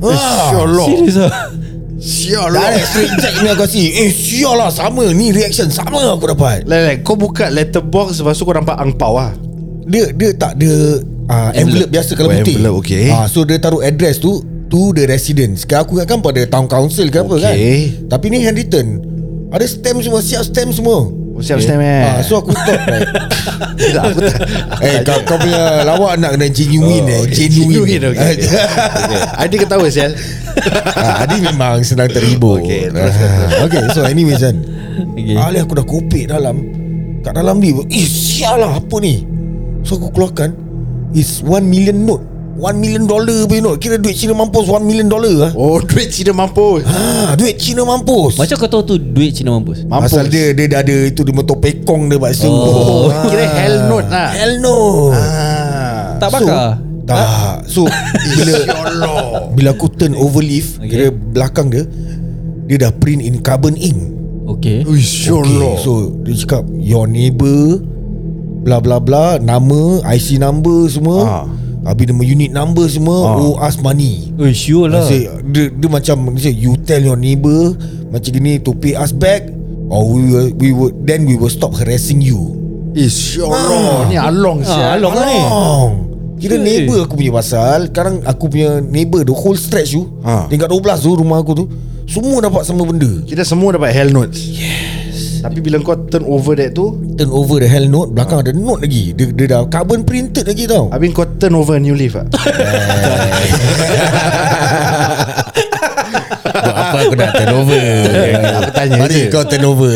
[0.00, 0.12] Oi.
[0.12, 1.32] Ah, Serius ah.
[1.96, 3.82] Sial Direct straight check ni aku kasi.
[3.96, 5.08] Eh sial lah sama.
[5.10, 6.66] Ni reaction sama aku dapat.
[6.66, 9.32] Lai, lai, kau buka letterbox Lepas tu kau nampak angpau lah
[9.84, 11.88] Dia dia tak ada uh, envelope.
[11.88, 12.54] biasa kalau Oh, putih.
[12.54, 13.08] envelope, okay.
[13.08, 17.08] Ah, So dia taruh address tu To the residents Kan aku ingatkan pada town council
[17.08, 17.54] ke apa kan.
[17.54, 18.04] Okay.
[18.04, 19.00] Tapi ni handwritten.
[19.48, 23.10] Ada stamp semua Siap stamp semua Oh, siap stamp eh Ah, so aku thought right,
[23.98, 24.38] Tak, aku tak
[24.86, 27.22] Eh kau, kau punya lawak nak kena genuine eh?
[27.26, 28.46] Genuine, Genuine okay, okay.
[28.46, 29.20] okay.
[29.42, 30.14] Adi ketawa sial.
[30.94, 34.62] Ah, Adi memang senang terhibur Okay, Ah, teruskan, Okay so anyways kan
[34.94, 35.34] Okay.
[35.34, 35.42] okay.
[35.42, 36.56] Ali aku dah kopek dalam.
[37.26, 39.26] Kat dalam ni Eh sial lah apa ni?
[39.82, 40.54] So aku keluarkan
[41.18, 45.10] Is 1 million note 1 million dollar punya note Kira duit Cina mampus 1 million
[45.10, 49.34] dollar lah Oh duit Cina mampus Ha, duit Cina mampus Macam kau tahu tu duit
[49.34, 49.82] Cina mampus.
[49.84, 53.10] Mampus Pasal dia Dia dah ada Itu dia motor pekong dia Paksa Oh.
[53.30, 54.76] Kira hell note lah Hell no
[55.10, 56.14] ah.
[56.22, 56.78] Tak bakar.
[57.04, 57.84] Tak So
[58.38, 58.54] Bila
[59.58, 60.88] Bila aku turn over leaf okay.
[60.88, 61.84] Kira belakang dia
[62.70, 64.14] Dia dah print in carbon ink
[64.44, 64.84] Okay.
[64.84, 67.80] Uish, Okay, so dia cakap your neighbor
[68.64, 71.20] bla bla bla nama IC number semua.
[71.24, 71.44] Ah.
[71.84, 73.36] Habis nama unit number semua Ah.
[73.36, 74.32] owe us money.
[74.34, 75.04] Oh sure lah.
[75.04, 77.76] Say, dia, dia macam dia say, you tell your neighbor
[78.08, 79.46] macam gini to pay us back
[79.86, 82.56] or we will, we will then we will stop harassing you.
[82.94, 85.40] Ish Allah Ni along Ah, sial along lah ni.
[85.42, 85.86] Oh.
[86.34, 86.62] Kira Sure.
[86.62, 90.46] neighbor aku punya pasal Sekarang aku punya neighbor The whole stretch tu Ah.
[90.46, 91.64] Tingkat 12 tu rumah aku tu
[92.04, 94.38] Semua dapat sama benda Kita semua dapat hell notes
[95.14, 95.46] Yes.
[95.46, 98.82] Tapi bila kau turn over that tu Turn over the hell note Belakang ada note
[98.82, 99.14] lagi.
[99.14, 100.90] Dia, dia dah carbon printed lagi tau.
[100.90, 102.26] Habis kau turn over a new leaf ah.
[106.14, 107.80] Buat apa aku nak turn over?
[108.62, 109.28] Aku tanya Mari je.
[109.28, 109.90] kau turn over?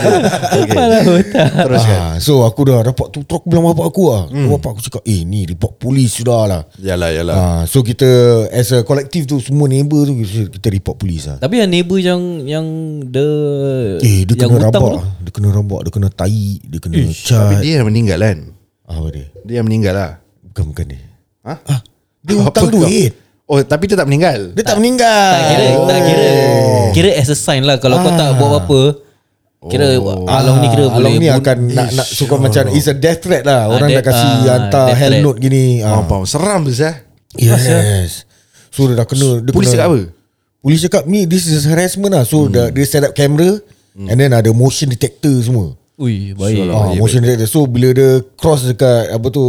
[0.70, 1.48] Kepala otak.
[1.52, 4.48] Teruskan ah, So aku dah dapat tu Terus aku bilang bapak aku lah hmm.
[4.50, 7.34] Bapak aku cakap Eh ni report polis sudah lah Yalah yalah.
[7.36, 8.06] Ah, So kita
[8.48, 12.20] As a collective tu Semua neighbor tu Kita, report polis lah Tapi yang neighbor yang
[12.44, 12.66] yang
[13.04, 13.28] the
[14.00, 15.00] Eh dia yang kena hutang rabak tu?
[15.20, 18.38] Dia kena rabak Dia kena tai Dia kena Tapi cat dia yang meninggal kan?
[18.84, 19.26] Ah, Apa dia?
[19.44, 20.10] Dia yang meninggal lah.
[20.42, 21.00] Bukan bukan dia.
[21.46, 21.54] Ha?
[21.62, 21.80] ah,
[22.20, 23.12] Dia hutang duit
[23.50, 26.30] Oh tapi dia tak meninggal Dia tak meninggal Tak kira tak kira.
[26.94, 28.80] Kira as a sign lah kalau kau tak buat apa.
[29.60, 32.86] Kira Along ni kira Ah, boleh Along ni akan nak, nak Ish, suka macam It's
[32.86, 35.20] a death threat lah Orang Ah, dah kasih ah, Hantar hell threat.
[35.20, 36.02] note gini Ah, ah.
[36.06, 36.24] faham.
[36.24, 36.96] Seram tu sah
[37.36, 38.24] Yes
[38.70, 40.00] So dia dah kena dia Polis kena, cakap apa?
[40.62, 42.72] Polis cakap ni This is harassment lah So hmm.
[42.72, 43.60] dia set up camera
[43.92, 46.70] And then ada motion detector semua Ui, baik.
[46.70, 48.08] ah, Motion detector So bila dia
[48.38, 49.44] cross dekat Apa tu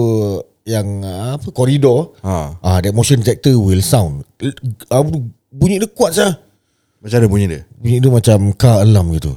[0.62, 2.54] Yang ah, apa Koridor Ha.
[2.56, 4.22] ah, That motion detector will sound.
[4.38, 4.54] Tu,
[5.52, 6.32] Bunyi dia kuat sah
[7.02, 7.62] Macam mana bunyi dia?
[7.76, 9.34] Bunyi dia macam car alarm gitu.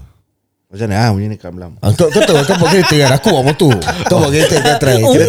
[0.69, 1.01] Macam mana?
[1.01, 2.39] Ah bunyi ni kat malam ah, kau, kau tahu.
[2.45, 3.11] Kau bawa kereta kan?
[3.17, 3.73] Aku bawa motor.
[4.07, 5.01] Kau bawa kereta kau try.
[5.01, 5.27] Kira,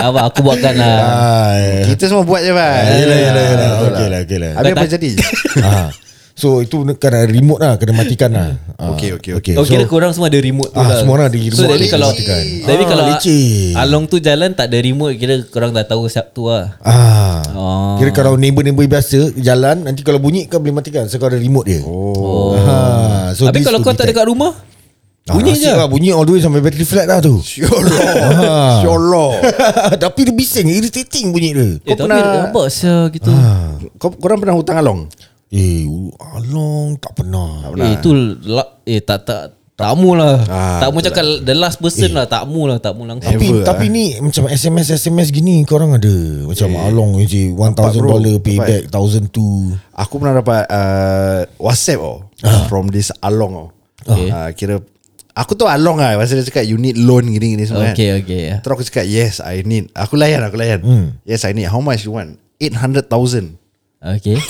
[0.00, 0.96] Abang aku buatkan lah.
[1.04, 1.54] ah,
[1.90, 4.50] Kita semua buat je Yelah yelah yelah Betul Okay lah.
[4.52, 5.10] lah Habis apa jadi?
[5.60, 5.88] Ah.
[6.40, 9.54] So itu kena remote lah Kena matikan lah Ah, Okay, okay, okay.
[9.54, 11.68] Oh kira korang semua ada remote tu Ah, lah semua orang ada So remote jadi
[11.76, 12.44] boleh kalau matikan.
[12.66, 13.46] Jadi Ah, kalau leceh.
[13.76, 17.44] Along tu jalan tak ada remote Kira korang dah tahu siap tu lah Ah.
[17.52, 17.94] Oh.
[17.94, 21.66] Kira kalau neighbor-neighbor biasa Jalan Nanti kalau bunyi kau boleh matikan So kau ada remote
[21.66, 22.56] dia Oh.
[22.56, 23.30] ha.
[23.30, 24.56] so Habis kalau kau tak dekat rumah
[25.22, 28.80] Ah, Bunyi asyik je lah, Bunyi all the way sampai battery flat dah tu Syollah
[28.80, 29.30] Syollah
[29.94, 33.30] Tapi dia bising Irritating bunyi dia Eh tapi pernah- nampak sia gitu
[33.96, 35.06] Kau korang pernah hutang along?
[35.50, 35.82] Eh
[36.16, 37.74] Along tak pernah.
[37.74, 38.10] Eh itu
[38.46, 39.42] la- Eh tak tak
[39.80, 42.92] tak mu lah Ah, Tak mu cakap The last person lah Tak mu lah Tak
[42.92, 46.12] mu langsung Tapi Ever, tapi ni macam SMS SMS gini korang ada?
[46.44, 47.56] Macam along je 1000
[47.96, 48.12] bro.
[48.12, 49.72] dollar payback 1000 tu.
[49.96, 52.28] Aku pernah dapat uh, WhatsApp oh,
[52.68, 53.68] From this along oh.
[54.04, 54.28] Okay.
[54.28, 54.74] Uh, kira
[55.32, 57.96] Aku tahu along lah Masa dia cakap You need loan gini-gini semua kan.
[57.96, 59.88] Okay okay Terus aku cakap Yes I need.
[59.96, 60.84] Aku layan aku layan.
[61.24, 61.72] Yes I need.
[61.72, 62.36] How much you want?
[62.60, 63.56] 800,000
[64.00, 64.40] Okay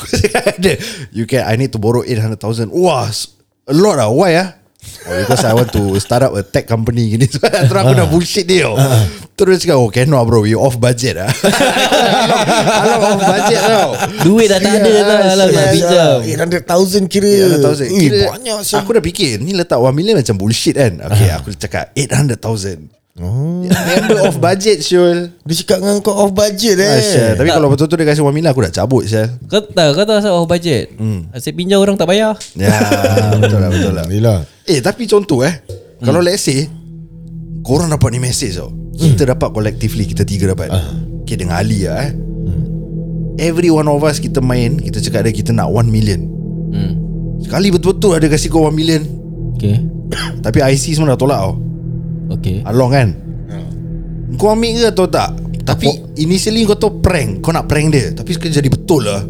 [1.17, 3.11] You can I need to borrow 800,000 Wah
[3.67, 7.13] A lot lah Why ah Oh, because I want to start up a tech company
[7.13, 7.29] gini.
[7.69, 8.65] Terus aku dah bullshit dia.
[8.65, 8.81] tau.
[9.37, 11.29] Terus dia cakap, oh cannot bro, you off budget ah.
[12.81, 13.91] Along off budget tau.
[14.25, 16.17] Duit dah tak ada lah Alam nak pinjam
[16.65, 17.61] 800,000 kira.
[17.61, 18.57] 800,000 Eh, Kira banyak.
[18.65, 23.61] Aku dah fikir Ni letak 1 million macam bullshit kan Okay aku cakap 800,000 Oh.
[23.69, 25.29] Member off budget Syul.
[25.45, 26.89] Dia cakap dengan kau off budget eh.
[26.89, 27.31] Asyik.
[27.37, 29.29] Tapi kalau betul-betul dia kasih 1 million Aku dah cabut Syul.
[29.45, 30.97] Kau tahu Kau tahu asal off budget?
[30.97, 31.29] Hmm.
[31.37, 32.41] Asyik pinjam orang tak bayar.
[32.57, 32.73] Ya
[33.37, 34.05] Betul lah betul lah.
[34.09, 34.39] Yelah.
[34.65, 35.53] Eh tapi contoh eh.
[36.01, 36.65] Kalau let's say
[37.61, 38.73] Korang dapat ni message tau.
[38.97, 40.73] Kita dapat collectively Kita tiga dapat.
[41.29, 42.13] Okay dengan Ali lah eh.
[43.37, 46.25] Every one of us Kita main Kita cakap dia Kita nak 1 million.
[46.73, 46.93] Hmm.
[47.45, 49.05] Sekali betul-betul Ada kasih kau 1 million.
[49.61, 49.77] Okay.
[50.45, 51.55] Tapi IC semua dah tolak tau
[52.31, 53.09] Okay Along kan?
[54.39, 55.35] Kau ambil ke atau tak?
[55.67, 57.45] Tapi initially kau tahu prank.
[57.45, 58.15] Kau nak prank dia.
[58.15, 59.23] Tapi sekarang jadi betul lah.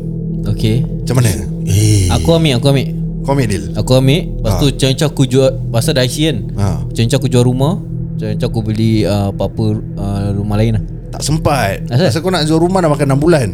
[0.55, 1.31] Okay Macam mana?
[1.69, 2.09] Eh.
[2.13, 2.89] Aku ambil Aku ambil.
[3.25, 4.21] Kau ambil deal Aku ambil.
[4.41, 6.37] Lepas tu macam aku jual Pasal dah IC kan?
[6.57, 6.67] Ha.
[6.85, 7.81] Macam aku jual rumah.
[8.21, 9.65] Macam aku beli uh, Apa-apa
[10.01, 10.85] uh, rumah lain lah.
[11.13, 11.85] Tak sempat.
[11.89, 12.09] Asal?
[12.09, 13.49] Asal kau nak jual rumah Dah makan 6 bulan?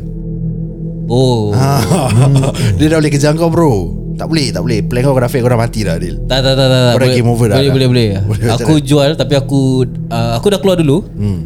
[1.06, 1.54] Oh.
[1.54, 1.78] Ha.
[2.78, 4.80] Dia dah boleh kejar kau bro Tak boleh Tak boleh.
[4.80, 6.16] Plan kau grafik Kau dah mati dah Adil.
[6.24, 6.90] Tak tak tak tak.
[6.90, 7.74] Kau dah game over dah, Boleh dah.
[7.76, 9.60] boleh boleh, Boleh, Aku macam jual Tapi aku
[10.08, 11.04] uh, Aku dah keluar dulu.
[11.12, 11.38] Hmm.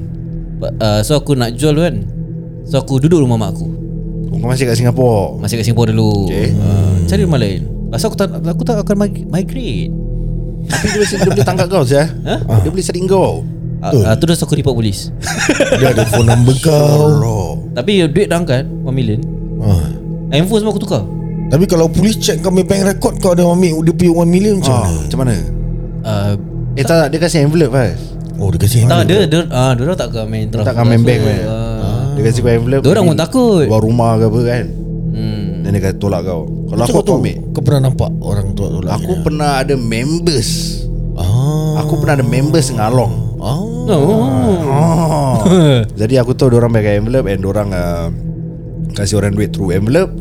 [0.78, 2.06] uh, So aku nak jual kan.
[2.64, 3.66] So aku duduk rumah mak aku.
[4.30, 6.30] Kau masih kat Singapura Masih kat Singapura dulu.
[6.30, 6.54] Okay.
[6.54, 7.66] uh, Cari rumah lain.
[7.90, 9.90] Pasal aku tak Aku tak akan mig- migrate.
[10.61, 12.06] Tapi dia, boleh- dia boleh tangkap kau saya.
[12.24, 12.35] Ha?
[12.62, 13.42] Dia boleh setting kau.
[13.80, 15.09] Uh, uh, Tu dah aku report polis.
[15.80, 17.64] Dia ada phone number kau.
[17.72, 19.18] Tapi duit dah angkat 1 million.
[19.59, 19.88] Ah.
[20.30, 21.02] Handphone semua aku tukar
[21.50, 24.54] Tapi kalau polis check kau punya bank record kau ada ambil dia punya 1 million
[24.62, 24.98] macam ah, mana?
[25.02, 25.36] Macam mana?
[26.00, 26.32] Uh,
[26.78, 27.92] Eh tak, tak Dia kasih envelope kan
[28.38, 29.08] Oh dia kasi Tak envelope.
[29.10, 32.02] dia dia, uh, dia orang tak akan main Dia tak akan main bank kan uh,
[32.14, 32.82] Dia kasih kau envelope.
[32.86, 33.64] Dia orang pun takut.
[33.66, 34.64] Luar rumah ke apa kan?
[35.10, 35.42] Hmm.
[35.66, 36.42] Dan dia kata tolak kau.
[36.70, 37.36] Kalau aku tu kau ambil.
[37.50, 40.50] Kau pernah nampak orang tu tolak Aku pernah ada members.
[41.18, 41.82] Ah.
[41.82, 43.56] Aku pernah ada members dengan Along Ah.
[43.90, 45.34] Oh.
[46.00, 48.12] Jadi aku tahu orang pakai envelope And orang uh,
[48.92, 50.12] Kasih orang duit through envelope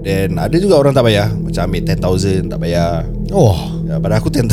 [0.00, 3.52] Then ada juga orang tak bayar Macam ambil 10,000 tak bayar Oh.
[3.84, 4.48] ya, Pada aku 10,000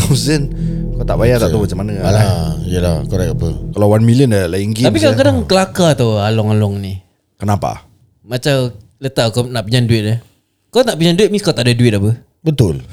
[0.97, 2.03] Kau tak bayar tak tahu macam mana lah.
[2.09, 2.27] Alah,
[2.65, 3.49] yalah, correct apa.
[3.71, 6.99] Kalau 1 million dah lain game Tapi kadang-kadang kelakar tau Along-along ni
[7.39, 7.87] Kenapa?
[8.21, 10.19] Macam Letak kau nak pinjam duit eh
[10.67, 12.11] Kau nak pinjam duit Means kau tak ada duit apa
[12.43, 12.83] Betul.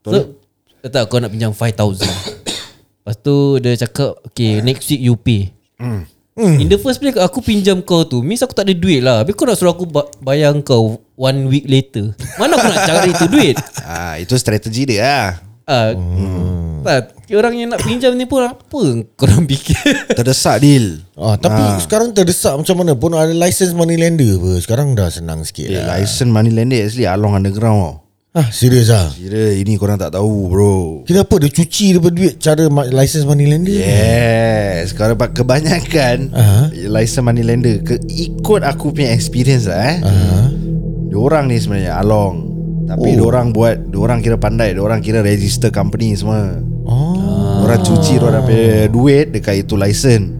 [0.00, 0.38] So
[0.80, 2.00] Letak kau nak pinjam 5,000
[3.00, 5.52] Lepas tu dia cakap Okay next week you pay
[6.32, 6.56] Hmm.
[6.56, 8.20] In the first place Aku pinjam kau tu.
[8.20, 9.20] Means aku tak ada duit lah.
[9.20, 12.14] Habis kau nak suruh aku ba- Bayar kau One week later.
[12.34, 13.56] Mana aku nak cari tu duit?
[13.82, 15.28] Ah, itu strategi dia lah.
[15.66, 15.90] Ah,
[16.80, 16.98] Tak
[17.30, 18.80] Orang yang nak pinjam ni pun Apa
[19.14, 19.78] korang fikir?
[20.16, 22.94] Terdesak deal Ah, tapi sekarang terdesak macam mana?
[22.94, 24.58] Pun ada license money lender apa.
[24.58, 25.94] Sekarang dah senang sikit Eh, lah.
[25.96, 27.94] license money lender actually Along underground tau
[28.30, 29.10] Ah, serius ah.
[29.10, 33.42] Kira ini korang tak tahu bro Kira apa dia cuci daripada duit cara license money
[33.44, 33.74] lender?
[33.74, 36.70] Yes Kalau pak- kebanyakan Aha.
[36.70, 40.46] License money lender ke, Ikut aku punya experience lah eh Ah.
[41.10, 42.34] Diorang ni sebenarnya Along
[42.86, 43.14] Tapi oh.
[43.18, 46.54] diorang buat Diorang kira pandai Diorang kira register company semua
[46.86, 47.66] Oh.
[47.66, 50.38] Orang cuci Diorang punya duit Dekat itu license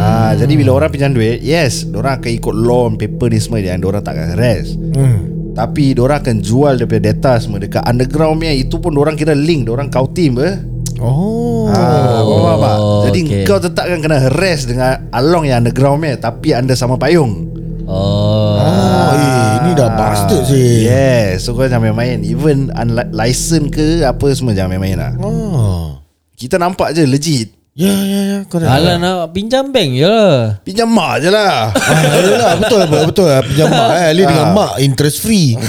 [0.00, 3.58] Ah, jadi bila orang pinjam duit Yes Diorang akan ikut law and paper ni semua
[3.58, 5.29] Yang diorang tak akan harass Hmm.
[5.50, 9.66] Tapi diorang akan jual punya data semua Dekat underground punya Itu pun diorang kira link
[9.66, 10.56] Diorang kau team eh
[11.00, 11.64] Oh.
[11.64, 12.76] Ah, faham tak, Pak?
[13.08, 13.44] Jadi okay.
[13.48, 17.48] kau tetap akan kena harass dengan Along yang underground punya Tapi anda sama payung
[17.84, 20.84] Oh Oh, eh, ini dah bastard sih.
[20.84, 25.98] Yes So kau jangan main-main Even unli- license ke Apa semua jangan main-main lah Oh.
[26.34, 30.02] Kita nampak je legit Ya ya ya dah Alah nak pinjam bank je.
[30.02, 31.70] Lah Pinjam mak je lah.
[31.70, 33.28] Ah, Yalah betul betul, betul.
[33.30, 34.10] Lah Pinjam mak eh.
[34.10, 35.54] Dia dengan mak Interest free.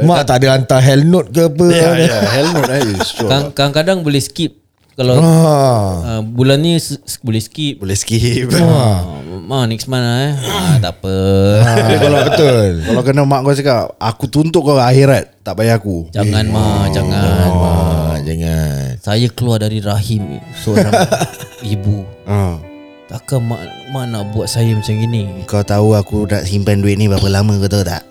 [0.00, 1.66] Mak tak ada hantar hell note ke apa.
[1.68, 2.80] Ya ya Hell no eh.
[3.04, 4.56] Sure Kadang-kadang boleh skip.
[4.96, 6.18] Kalau ah.
[6.18, 6.80] uh, bulan ni
[7.20, 7.84] boleh skip.
[7.84, 8.48] Boleh skip.
[8.64, 9.04] Ah,
[9.44, 10.32] Ma next month lah eh.
[10.40, 11.16] Ah, Tak apa.
[11.60, 11.76] Ah,
[12.08, 12.72] Kalau betul.
[12.80, 16.08] Kalau kena mak kau cakap Aku tuntut kau ke akhirat Tak payah aku.
[16.16, 20.92] Jangan ma Jangan ma ah, Jangan Saya keluar dari rahim Seorang
[21.64, 22.04] ibu.
[22.28, 22.60] Ha.
[23.08, 25.48] Takkan mak, mak nak buat saya macam gini?
[25.48, 28.04] Kau tahu aku nak simpan duit ni Berapa lama kau tahu tak?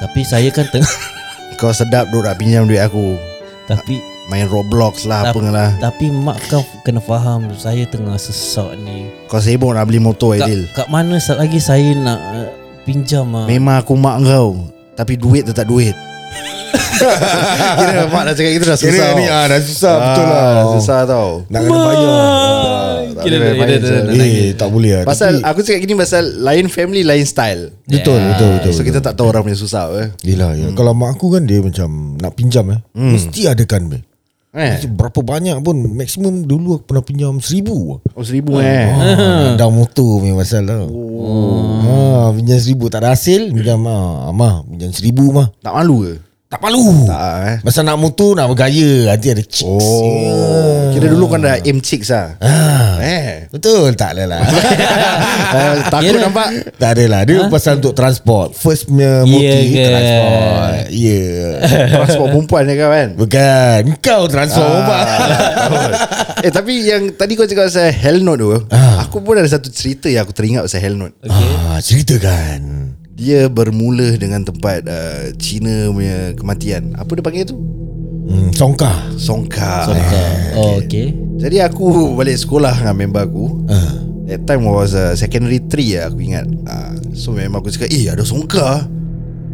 [0.00, 0.88] Tapi saya kan tengah
[1.60, 3.20] Kau sedap duk nak pinjam duit aku.
[3.68, 5.70] Tapi Main Roblox lah Apa Tapi- lah.
[5.76, 9.04] Tapi mak kan kena faham Saya tengah sesak ni.
[9.28, 10.64] Kau sibuk nak beli motor kat, Aidil.
[10.72, 12.48] kat mana sat lagi saya nak uh,
[12.82, 13.44] pinjam ah.
[13.44, 14.56] Memang aku mak kau.
[14.96, 15.92] Tapi duit tetap duit
[17.78, 20.64] Kira mak dah cakap gitu dah susah Kira ni ah, dah susah Betul Ah, lah
[20.72, 21.28] Susah tau.
[21.46, 22.12] Nak kena bayar.
[23.06, 23.36] Tak Kira
[24.10, 25.04] dia- Eh tak boleh lah.
[25.04, 27.70] Pasal aku cakap gini Pasal lain family Lain style.
[27.84, 30.08] Betul betul betul So kita tak tahu orang punya susah eh.
[30.22, 30.66] Yelah ya.
[30.72, 32.80] Kalau mak aku kan dia macam Nak pinjam eh.
[32.92, 33.98] Mesti adakan be.
[34.52, 34.78] eh.
[34.86, 37.98] Berapa banyak pun Maksimum dulu aku pernah pinjam seribu.
[38.04, 38.86] Oh seribu eh.
[38.86, 40.86] Ah, Dah motor punya pasal tau.
[40.86, 41.80] Oh.
[41.82, 42.86] ah, Pinjam seribu.
[42.86, 45.50] Tak ada hasil Pinjam ah, Mah pinjam seribu mah.
[45.58, 46.14] Tak malu ke?
[46.44, 47.56] Tak malu Tak eh.
[47.66, 49.66] Masa nak motor nak bergaya Nanti ada chicks.
[49.66, 50.92] Oh.
[50.94, 53.02] Kira dulu kan dah aim chicks lah ah.
[53.02, 53.50] Eh.
[53.50, 54.40] Betul tak lah lah.
[55.54, 56.48] Eh, Takut Kira- nampak.
[56.78, 58.54] Tak adalah Dia pasal untuk transport.
[58.54, 59.84] First punya motor Ya ke?
[59.86, 60.70] transport.
[60.90, 61.10] Ya.
[61.14, 61.50] Yeah.
[61.94, 63.08] Transport perempuan je kau kan?
[63.14, 63.80] Bukan.
[63.98, 65.06] Kau transport ah.
[66.38, 68.50] Eh tapi yang Tadi kau cakap pasal Hell Note tu
[69.00, 71.14] Aku pun ada satu cerita Yang aku teringat pasal Hell Note.
[71.24, 76.98] Ah, Ceritakan Dia bermula dengan tempat uh, Cina punya kematian.
[76.98, 77.56] Apa dia panggil tu?
[78.24, 79.94] hmm, Songka Songkar
[80.58, 81.14] Oh okay.
[81.38, 83.46] Jadi aku balik sekolah dengan member aku.
[83.70, 83.94] Ah.
[84.26, 86.46] That time was uh, secondary 3 lah aku ingat.
[86.66, 88.90] Uh, So member aku cakap Eh ada songkar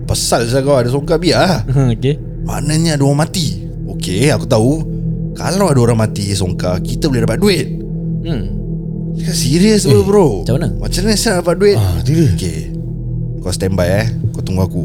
[0.08, 1.60] Pasal saya kau ada songkar biar lah
[2.00, 2.16] Okay.
[2.48, 3.60] Maknanya ada orang mati.
[4.00, 4.72] Okay aku tahu.
[5.36, 7.68] Kalau ada orang mati songkar Kita boleh dapat duit.
[8.24, 8.44] Hmm.
[9.20, 10.48] Cakap serius eh, bro?
[10.48, 10.68] macam mana?
[10.80, 11.76] Macam mana saya dapat duit?
[11.76, 12.24] Ah, dia.
[12.32, 12.79] Okay
[13.40, 14.06] Kau standby eh.
[14.30, 14.84] Kau tunggu aku.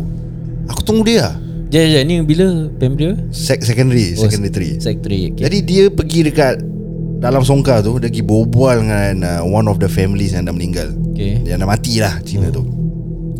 [0.71, 1.35] Aku tunggu dia.
[1.69, 2.69] Jap jap ni bila?
[2.77, 5.43] Pembria Sec secondary Oh, Secondary 3 Sec 3 okay.
[5.49, 6.61] Jadi dia pergi dekat
[7.17, 10.93] Dalam songkar tu Dia pergi berbual dengan uh, One of the families yang dah meninggal.
[11.11, 11.41] Okay.
[11.41, 12.61] Yang dah mati lah Cina tu.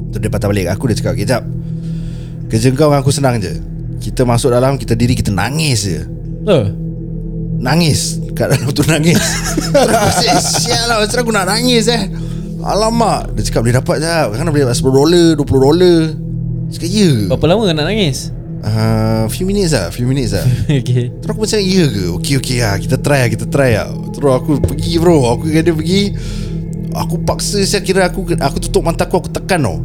[0.10, 0.74] Tu dia patah balik.
[0.74, 1.46] Aku dia cakap Kejap
[2.50, 3.54] Kerja kau dengan aku senang je.
[4.02, 6.02] Kita masuk dalam Kita diri kita nangis je.
[6.50, 6.66] Oh.
[7.62, 8.18] Nangis.
[8.34, 9.22] Kat dalam tu nangis.
[9.70, 10.98] Terus aku cakap "Eh, Sial lah.
[10.98, 12.10] Macam aku nak nangis eh
[12.66, 16.00] Alamak Dia cakap boleh dapat je Kan boleh dapat 10 dolar 20 dolar.
[16.74, 18.34] Cakap ya Berapa lama nak nangis?
[18.66, 20.46] Uh, Few minutes lah Few minutes lah.
[20.82, 21.14] Okay.
[21.22, 22.04] Terus aku macam ya ke?
[22.18, 23.88] Okay okay lah Kita try lah Kita try lah.
[24.10, 25.38] Terus aku pergi bro.
[25.38, 26.02] Aku dengan dia pergi.
[26.96, 29.78] Aku paksa saya kira aku Aku tutup mata aku Aku tekan tau.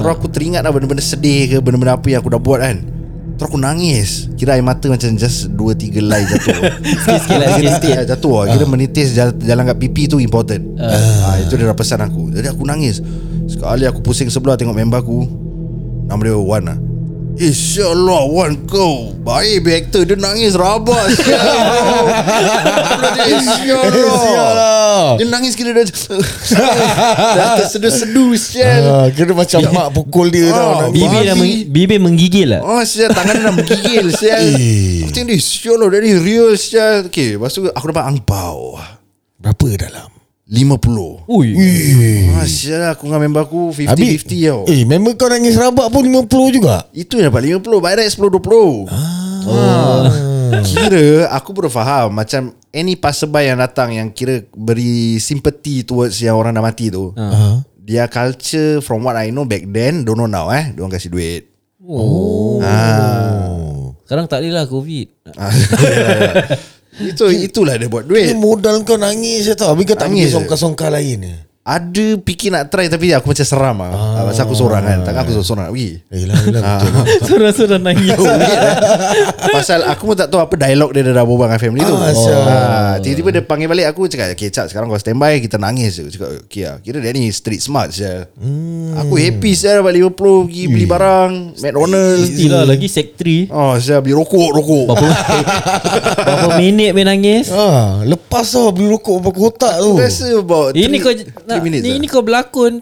[0.00, 3.01] Terus aku teringat lah Benda-benda sedih ke Benda-benda apa yang aku dah buat kan
[3.38, 4.28] Terus aku nangis.
[4.36, 6.60] Kira air mata macam Just 2-3 lay jatuh.
[7.02, 8.32] Sikit-sikit lah Sikit-sikit Ah, Jatuh.
[8.44, 10.62] Lah Kira menitis jalan, jalan kat pipi tu important.
[10.78, 11.40] Ah.
[11.40, 12.30] Itu dia dah pesan aku.
[12.30, 13.00] Jadi aku nangis.
[13.50, 15.24] Sekali aku pusing sebelah Tengok member aku.
[16.06, 16.78] Nama dia Wan lah
[17.38, 19.10] Syallah Wan kau.
[19.18, 21.10] Baik be actor Dia nangis rabak
[23.62, 25.84] Syallah Dia nangis kira dah
[27.38, 31.40] Dah terseduh-seduh Syal ah, Kira macam mak pukul dia Ah, tau Bibir dah Babi.
[31.40, 32.60] meng, Bibir menggigil lah.
[32.62, 34.40] Oh sial Tangan dia dah menggigil Sial.
[34.52, 35.02] Eh.
[35.02, 37.08] Aku tengok dia Syal lah Dia ni real Sial.
[37.08, 38.76] Okay Lepas tu aku dapat angpau
[39.40, 40.11] Berapa dalam
[40.52, 41.56] 50 Ui.
[42.44, 44.60] Sial lah Aku dengan member aku 50-50 tau.
[44.68, 46.84] Eh member kau nangis rabak pun 50 juga?
[46.92, 50.12] Itu yang dapat 50 By right 10-20 ah.
[50.60, 56.36] Kira Aku baru faham Macam Any passerby yang datang Yang kira Beri sympathy Towards yang
[56.36, 57.64] orang dah mati tu uh.
[57.80, 60.68] Dia culture From what I know back then Don't know now eh.
[60.76, 61.48] Diorang kasih duit.
[61.82, 62.60] Oh.
[62.62, 63.96] Ah.
[64.04, 65.08] Sekarang tak boleh lah covid
[67.00, 68.28] Itu itulah dia buat duit.
[68.28, 72.18] Ni modal kau nangis je tau Habis kau tak Nangis pergi songkar-songkar lain ni Ada
[72.18, 74.26] fikir nak try Tapi aku macam seram lah ah.
[74.26, 74.98] Pasal aku seorang kan.
[75.06, 75.90] Takkan aku seorang nak pergi.
[76.10, 76.90] Eh lah, lah betul.
[77.30, 78.18] Surah-surah nangis
[79.48, 81.94] Pasal aku pun tak tahu Apa dialog dia dah berbual dengan family tu.
[81.94, 82.42] Ah, sial.
[82.42, 85.94] ah, Tiba-tiba dia panggil balik aku Cakap Okay Cap sekarang kau standby Kita nangis.
[85.94, 88.98] Je Cakap okay lah Kira dia ni street smart je hmm.
[88.98, 92.26] Aku happy saya dapat 50 Pergi beli barang McDonald's.
[92.26, 94.84] Mestilah lagi 3 Oh saya beli rokok Rokok.
[94.90, 95.06] Berapa
[96.26, 97.54] Berapa minit main nangis?
[97.54, 99.94] Ah, Lepas tau beli rokok berapa kotak tu.
[99.94, 101.14] Rasa about Ini kau
[101.52, 101.98] 3 nak, minutes ni, lah.
[101.98, 102.72] ni kau berlakon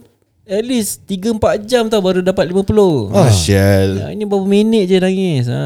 [0.45, 3.89] At least 3-4 jam tau Baru dapat 50 Ah, Sial.
[3.99, 5.47] Ha, Ini berapa minit je nangis.
[5.47, 5.63] Ha.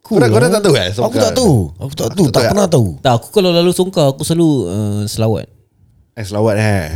[0.00, 0.56] Cool Korang- korang lah.
[0.56, 1.54] tak tahu eh, Aku tak tahu.
[1.76, 2.26] Aku tak tahu.
[2.26, 2.88] Tak Tak pernah tahu.
[3.00, 5.50] Tak aku kalau lalu songkar Aku selalu uh, selawat.
[6.14, 6.88] Eh selawat eh?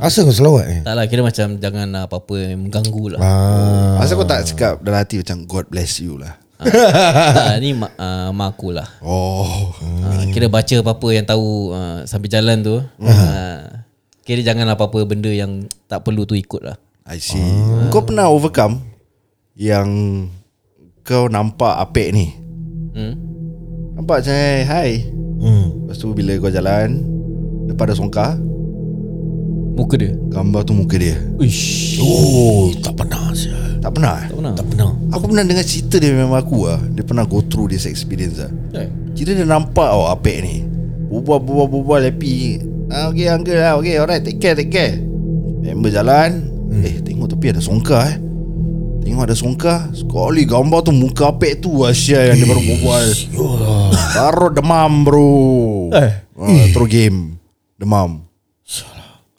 [0.00, 0.80] Asal kau selawat eh?
[0.80, 3.20] Tak lah kira macam Jangan apa-apa yang mengganggu lah.
[3.20, 6.38] Ah, Asal kau tak cakap dalam hati macam God bless you lah.
[6.62, 8.86] Tak, Ni mak, uh, mak aku lah.
[9.02, 9.74] Oh.
[9.82, 12.78] Uh, Kira baca apa-apa yang tahu uh, Sambil jalan tu.
[13.02, 13.81] Uh,
[14.22, 16.78] Kira jangan apa-apa benda yang Tak perlu tu ikut lah.
[17.02, 17.42] I see.
[17.90, 18.78] Kau pernah overcome
[19.58, 19.90] Yang
[21.02, 22.30] Kau nampak apek ni?
[22.94, 23.14] Hmm?
[23.98, 25.66] Nampak macam eh, Hai hmm.
[25.86, 27.02] Lepas tu bila kau jalan
[27.66, 28.38] Depan ada songkar.
[29.72, 30.12] Muka dia?
[30.28, 31.16] Gambar tu muka dia.
[31.40, 31.98] Uish.
[31.98, 33.80] Oh Tak pernah sial.
[33.82, 34.28] Tak pernah eh?
[34.30, 34.52] Tak pernah?
[34.54, 34.90] Tak pernah.
[35.10, 36.78] Aku pernah dengar cerita dia memang aku lah.
[36.94, 38.52] Dia pernah go through this experience lah.
[38.78, 40.62] Eh, Kira dia nampak oh apek ni.
[41.10, 45.00] Berbual berbual berbual happy ah, Okay uncle lah Okay alright take care take care.
[45.64, 46.46] Member jalan.
[46.68, 46.84] Hmm.
[46.84, 48.16] Eh tengok tepi ada songkar eh.
[49.02, 49.90] Tengok ada songkar.
[49.96, 53.06] Sekali gambar tu muka apek tu Asia yang dia baru berbual.
[54.14, 55.32] Baru demam bro.
[55.96, 56.12] Eh.
[56.36, 57.40] ah, Terus game.
[57.80, 58.28] Demam.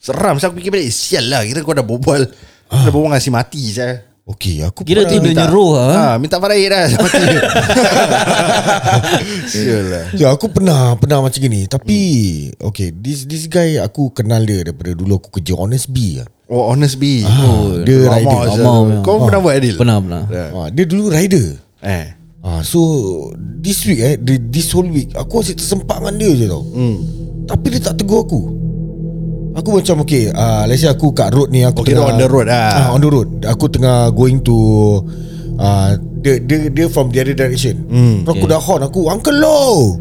[0.04, 0.92] Seram Saya aku fikir balik.
[0.92, 2.28] Sial lah Kira kau dah berbual.
[2.68, 4.13] Dah berbual dengan si mati saya.
[4.24, 7.24] Okey aku Kira tu dia nyeruh lah ha, Minta faraid dah Mati
[9.52, 11.68] Sial lah Ya aku pernah Pernah macam gini.
[11.68, 11.98] Tapi
[12.56, 16.28] Okay This this guy Aku kenal dia Daripada dulu aku kerja Honest B lah.
[16.48, 18.64] Oh honest B Ah, dia lama rider.
[18.64, 19.04] Lama.
[19.04, 19.76] Kau pernah buat Adil?
[19.76, 20.24] Pernah pernah.
[20.32, 21.60] Ah, Dia dulu rider.
[21.84, 22.08] Eh.
[22.40, 22.80] Ah, So
[23.36, 26.64] This week eh This whole week Aku asyik tersempak dengan dia je tau.
[26.64, 26.96] Hmm.
[27.44, 28.63] Tapi dia tak tegur aku
[29.54, 32.26] Aku macam okay uh, Let's say aku kat road ni aku Oh, kira on the
[32.26, 32.90] road lah.
[32.90, 33.30] ah, On the road.
[33.44, 34.58] Aku tengah going to
[35.56, 37.86] uh, dia, dia, dia from the other direction.
[37.86, 40.00] Hmm, Aku dah horn Aku Uncle Low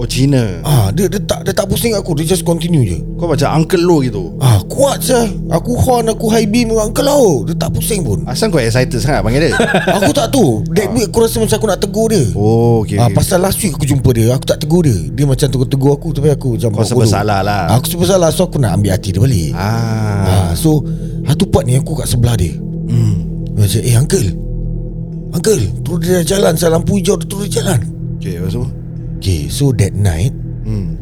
[0.00, 0.64] Oh Cina.
[0.64, 2.98] Ah, dia, dia, tak, dia tak pusing aku Dia just continue je.
[3.20, 4.32] Kau macam Uncle Lo gitu.
[4.40, 5.12] Ah kuat je
[5.52, 8.24] Aku horn Aku high beam Uncle Low Dia tak pusing pun.
[8.24, 9.60] Asal kau excited sangat panggil dia?
[10.00, 10.64] Aku tak tahu.
[10.72, 12.24] That week aku rasa macam aku nak tegur dia.
[12.32, 13.20] Oh okay, Ah, okay.
[13.20, 14.96] pasal last week aku jumpa dia Aku tak tegur dia.
[15.12, 17.12] Dia macam tegur-tegur aku Tapi aku macam Kau buat serba bodoh.
[17.12, 17.62] salah lah.
[17.76, 19.52] Aku serba salah So aku nak ambil hati dia balik.
[19.52, 20.48] Ah.
[20.48, 20.50] ah.
[20.56, 20.80] So
[21.28, 22.56] Satu part ni aku kat sebelah dia.
[22.88, 23.20] Hmm.
[23.52, 24.28] Dia Macam eh uncle.
[25.36, 27.84] Uncle Terus dia jalan Saya lampu hijau terus dia jalan.
[28.16, 28.64] Okay lepas tu
[29.20, 30.32] Okay so that night
[30.64, 30.96] hmm.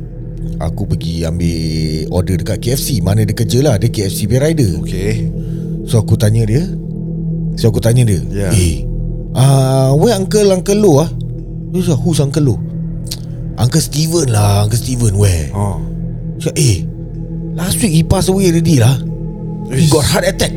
[0.58, 4.82] Aku pergi ambil order dekat KFC Mana dia kerja lah Dia KFC pay rider.
[4.82, 5.30] Okay.
[5.86, 6.66] So aku tanya dia.
[7.54, 8.18] So aku tanya dia.
[8.26, 8.50] Ya.
[8.50, 8.82] Eh
[9.38, 11.06] uh, Where uncle Uncle Lo ah?
[11.70, 12.58] Dia cakap who's Uncle Lo
[13.54, 15.54] Uncle Steven lah Uncle Steven where?
[15.54, 15.78] Oh.
[16.42, 16.82] Cakap eh
[17.54, 18.98] Last week he passed away already lah.
[19.70, 20.54] He got heart attack.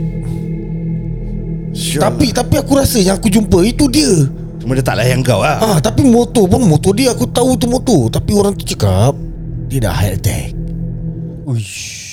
[1.78, 2.02] Sure.
[2.02, 5.58] Tapi tapi aku rasa yang aku jumpa Itu dia Cuma dia tak layan kau lah
[5.58, 8.14] ah, Tapi motor pun Motor dia aku tahu tu motor.
[8.14, 9.18] Tapi orang tu cakap
[9.66, 10.54] Dia dah heart attack.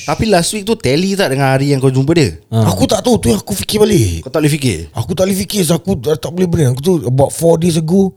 [0.09, 2.41] Tapi last week tu Tally tak dengan hari yang kau jumpa dia?
[2.49, 2.73] Ah.
[2.73, 4.25] Aku tak tahu tu yang aku fikir balik.
[4.25, 4.79] Kau tak boleh fikir?
[4.97, 8.17] Aku tak boleh fikir so Aku tak boleh brain Aku tu about 4 days ago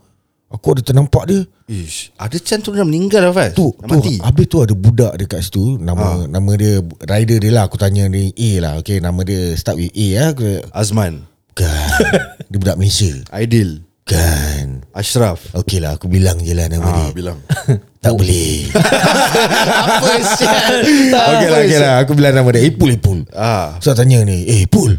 [0.52, 1.40] Aku ada ternampak dia.
[1.68, 3.52] Ish, Ada chance tu dah meninggal lah Faz?
[3.56, 3.92] Tu, Dah tu.
[4.00, 4.16] mati?
[4.20, 7.64] Habis tu ada budak dekat situ Nama nama dia Rider dia lah.
[7.68, 9.04] Aku tanya dia A lah Okay.
[9.04, 11.28] Nama dia start with A lah aku, Azman.
[11.52, 11.68] Kan
[12.52, 13.12] Dia budak Malaysia.
[13.32, 15.40] Aidil Kan Ashraf.
[15.56, 17.16] Okay lah aku bilang je lah nama Ah, dia.
[17.16, 17.40] bilang.
[18.04, 18.66] Tak boleh.
[18.74, 20.76] Apa sial?
[21.32, 21.94] Okay lah okay lah.
[22.02, 22.66] Aku bilang nama dia.
[22.66, 24.98] Ipul Ipul Ah, So tanya ni Eh Ipul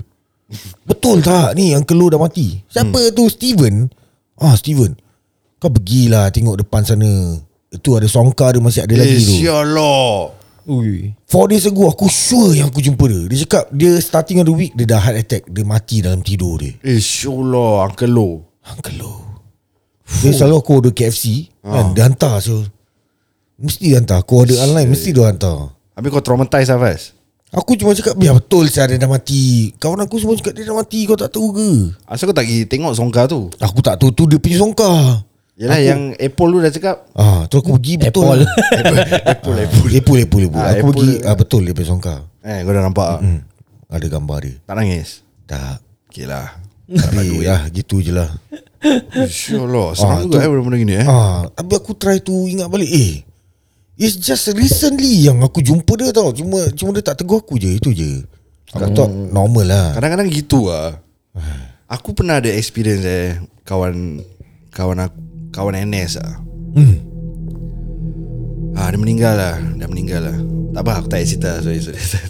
[0.82, 2.62] Betul tak ni Uncle Lu dah mati?
[2.64, 3.90] Siapa tu Steven?
[4.36, 4.94] Ah Steven.
[5.58, 7.10] Kau pergilah Tengok depan sana.
[7.68, 9.34] Itu ada songkar dia Masih ada lagi Eh tu.
[9.36, 10.30] sial lah
[10.62, 11.10] Ui.
[11.26, 13.26] Four days ago Aku sure yang aku jumpa dia.
[13.26, 15.42] Dia cakap Dia starting of the week Dia dah heart attack.
[15.46, 16.78] Dia mati dalam tidur dia.
[16.80, 18.30] Eh sial lah Uncle Lo
[18.68, 19.12] Uncle Lu
[20.22, 22.62] Dia selalu aku order KFC kan, Dia hantar so.
[23.58, 24.22] Mesti dia hantar.
[24.22, 25.74] Aku order online Mesti dia hantar.
[25.94, 27.14] Habis kau traumatise lah Faz
[27.52, 29.74] Aku cuma cakap Biar betul saya dia dah mati.
[29.76, 31.68] Kawan aku semua cakap Dia dah mati Kau tak tahu ke?
[32.08, 33.52] Asal kau tak pergi tengok songkar tu?
[33.60, 35.26] Aku tak tahu Tu dia punya songkar.
[35.52, 36.96] Yelah aku, yang Apple tu dah cakap.
[37.12, 38.24] Ah, tu aku pergi betul.
[38.24, 38.40] Apple.
[38.80, 38.96] Apple
[39.28, 40.64] Apple, Apple, Apple, Apple, Apple.
[40.64, 40.92] Ah, Aku Apple.
[40.96, 42.18] pergi ah, betul dia punya songkar.
[42.40, 43.20] Eh kau dah nampak?
[43.20, 43.40] Hmm.
[43.92, 44.54] Ada gambar dia.
[44.64, 45.08] Tak nangis?
[45.44, 45.84] Tak.
[46.08, 48.30] Okay lah Tapi lah gitu je lah.
[49.12, 52.66] InsyaAllah Seram Ah, juga tu- eh benda-benda gini eh Ah, tapi aku try tu ingat
[52.66, 53.22] balik eh.
[53.94, 56.32] It's just recently yang aku jumpa dia tau.
[56.32, 58.24] Cuma cuma dia tak tegur aku je, itu je.
[58.70, 58.94] Aku Hmm.
[58.94, 59.86] thought normal lah.
[59.92, 60.96] Kadang-kadang gitu lah
[61.92, 64.24] Aku pernah ada experience eh Kawan
[64.70, 65.18] Kawan aku
[65.50, 66.40] Kawan NS lah
[66.72, 67.11] Hmm.
[68.72, 69.56] Ah, dia meninggal lah.
[69.76, 70.38] Dah meninggal lah.
[70.72, 72.00] Tak apa aku tak payah cerita Sorry sorry.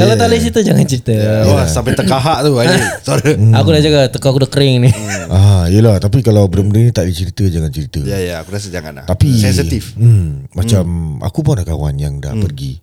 [0.00, 1.14] Kalau tak boleh cerita Jangan cerita.
[1.44, 2.56] Wah sampai terkahak tu.
[3.08, 3.36] Sorry.
[3.52, 4.90] Aku dah jaga Tekak aku dah kering ni.
[5.28, 8.00] Ah, yelah tapi kalau benda-benda ni tak boleh cerita jangan cerita.
[8.00, 9.04] Ya ya aku rasa jangan lah.
[9.04, 9.92] Tapi Sensitif.
[10.00, 10.84] hmm, Macam
[11.20, 12.80] Aku pun ada kawan yang dah pergi.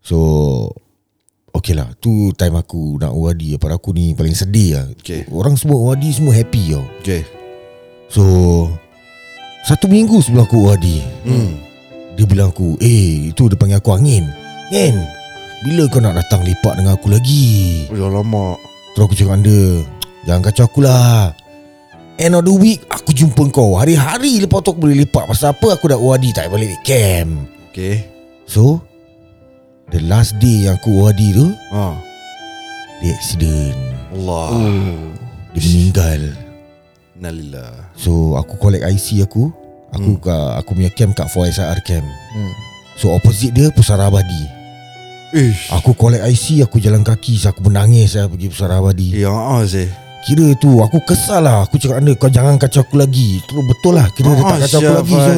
[0.00, 0.16] So
[1.54, 4.86] Okay lah Tu time aku nak OAD Pada aku ni paling sedih lah.
[4.96, 5.28] Okay.
[5.28, 6.88] Orang semua OAD semua happy tau.
[7.04, 7.20] Okay
[8.08, 8.24] So
[9.64, 10.86] Satu minggu sebelum aku ORD
[11.24, 11.56] Hmm.
[12.14, 14.28] Dia bilang aku Eh itu dia panggil aku angin
[14.70, 14.94] Angin
[15.64, 18.54] Bila kau nak datang lepak dengan aku lagi Udah lama.
[18.92, 19.64] Terus aku cakap dengan dia
[20.24, 21.32] Jangan kacau aku lah
[22.20, 25.74] End of the week Aku jumpa kau Hari-hari lepas tu aku boleh lepak Pasal apa
[25.74, 28.06] aku dah ORD Tak balik camp Okay.
[28.46, 28.78] So
[29.90, 31.98] The last day yang aku ORD tu Ha.
[33.02, 33.74] Dia accident
[34.14, 34.54] Allah.
[35.50, 36.20] Dia meninggal
[37.18, 37.83] Nalillah.
[37.94, 39.50] So aku collect IC aku
[39.94, 40.22] Aku hmm.
[40.26, 42.06] kat, aku punya camp kat 4SIR camp.
[42.34, 42.52] Hmm.
[42.98, 44.42] So opposite dia Pusara Abadi.
[45.34, 45.70] Ish.
[45.70, 49.14] Aku collect IC Aku jalan kaki so Aku menangis saya pergi Pusara Abadi.
[49.14, 49.86] Ya, ah sih.
[50.26, 51.62] Kira tu Aku kesal lah.
[51.66, 53.38] Aku cakap dia Kau jangan kacau aku lagi.
[53.46, 55.34] Terus betul lah Kira dia tak kacau aku lagi so,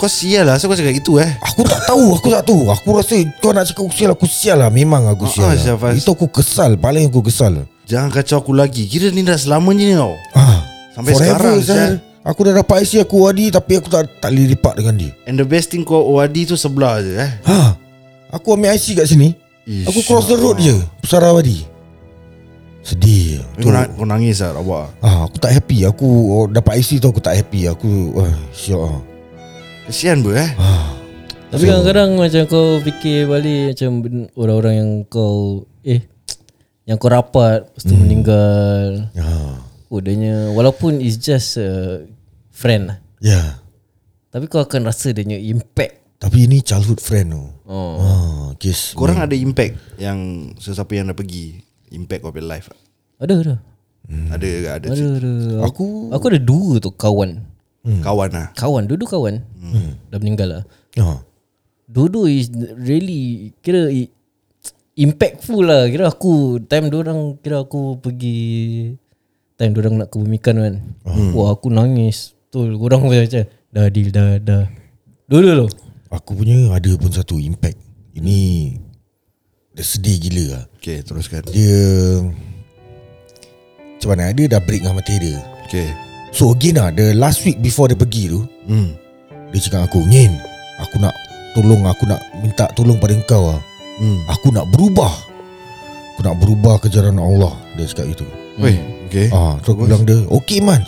[0.00, 1.30] Kau sial lah Asal kau cakap gitu eh?
[1.40, 2.60] Aku tak tahu Aku tak tahu.
[2.72, 4.68] Aku rasa Kau nak cakap aku sial Aku sial lah.
[4.68, 5.64] Memang aku Ah, sial ah, lah.
[5.64, 5.96] Syafaz.
[5.96, 7.64] Itu aku kesal Paling aku kesal.
[7.88, 8.86] Jangan kacau aku lagi.
[8.86, 10.14] Kira ni dah selamanya ni tau.
[10.38, 11.62] Ah, Sampai Forever sekarang.
[11.62, 11.92] Sal.
[12.20, 15.40] Aku dah dapat IC aku wadi Tapi aku tak tak boleh lipat dengan dia And
[15.40, 17.72] the best thing kau OAD tu sebelah je eh Ha
[18.30, 19.32] Aku ambil IC kat sini
[19.64, 21.64] Ish, Aku cross the road je Pusara Wadi
[22.80, 25.84] Sedih Kau, na- kau nangis lah Rabak Ah, aku tak happy.
[25.86, 27.64] Aku oh, dapat IC tu aku tak happy.
[27.66, 28.80] Aku wah, syok.
[28.82, 28.98] ah.
[29.86, 30.92] Kesian ber eh Ah.
[31.50, 33.90] Tapi kadang-kadang macam kau fikir balik macam
[34.32, 36.04] orang-orang yang kau eh
[36.84, 39.10] yang kau rapat lepas tu meninggal.
[39.12, 39.28] Ya.
[39.90, 42.06] Oh dia walaupun it's just a
[42.54, 42.98] friend lah.
[43.18, 43.58] Ya.
[44.30, 45.98] Tapi kau akan rasa dia punya impact.
[46.22, 47.42] Tapi ini childhood friend tu.
[47.66, 47.96] Oh.
[47.98, 48.92] Ah, kes.
[48.94, 51.64] Korang ada impact Yang Sesiapa yang dah pergi
[51.96, 52.68] Impact of your life
[53.16, 53.56] Ada ada.
[54.10, 55.32] Ada ke ada, Ada ada.
[55.64, 57.40] Aku Aku ada dua tu kawan.
[57.80, 59.34] Kawan lah Kawan, dua-dua kawan.
[60.12, 60.62] Dah meninggal lah.
[61.00, 61.24] ah.
[61.88, 63.88] Dua-dua is really kira
[64.94, 65.88] impactful lah.
[65.88, 68.38] Kira aku time orang kira aku pergi
[69.60, 70.74] time orang nak kebumikan kan.
[71.36, 72.32] Wah aku nangis.
[72.48, 72.80] Betul.
[72.80, 74.64] Orang macam dah deal dah dah.
[75.28, 75.68] Dulu tu.
[76.08, 77.76] Aku punya ada pun satu impact.
[78.16, 78.72] Ini
[79.76, 80.64] dia sedih gila lah.
[80.80, 81.78] Okay teruskan Dia
[84.00, 85.36] macam mana dia dah break dengan mati dia.
[85.68, 85.92] Okay
[86.34, 88.94] So again lah The last week before dia pergi tu Hmm
[89.54, 90.34] Dia cakap aku Ngin
[90.82, 91.14] Aku nak
[91.54, 93.60] tolong Aku nak minta tolong pada engkau lah
[93.98, 95.10] Hmm Aku nak berubah
[96.14, 98.26] Aku nak berubah ke jalan Allah Dia cakap gitu
[98.58, 98.78] Weh
[99.10, 99.26] Okay.
[99.34, 100.78] Ah, Terus aku bilang dia Okay man.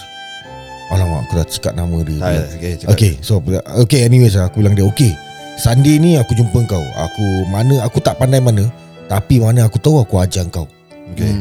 [0.95, 2.23] Alamak aku dah cakap nama dia.
[2.23, 2.91] Tak, okay, cakap.
[2.95, 3.43] Okay so
[3.83, 5.11] Okay anyways Aku bilang dia Okay
[5.59, 6.79] Sunday ni aku jumpa kau.
[6.79, 8.71] Aku mana Aku tak pandai mana
[9.11, 10.71] Tapi mana aku tahu Aku ajar kau.
[11.11, 11.35] Okay.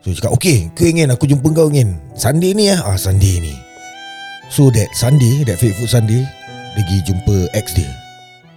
[0.00, 2.00] So dia cakap Okay Kau ingin aku jumpa kau ingin.
[2.16, 3.52] Sunday ni lah ah, Sunday ni.
[4.48, 6.24] So that Sunday That faithful Sunday
[6.72, 7.92] Dia pergi jumpa ex dia.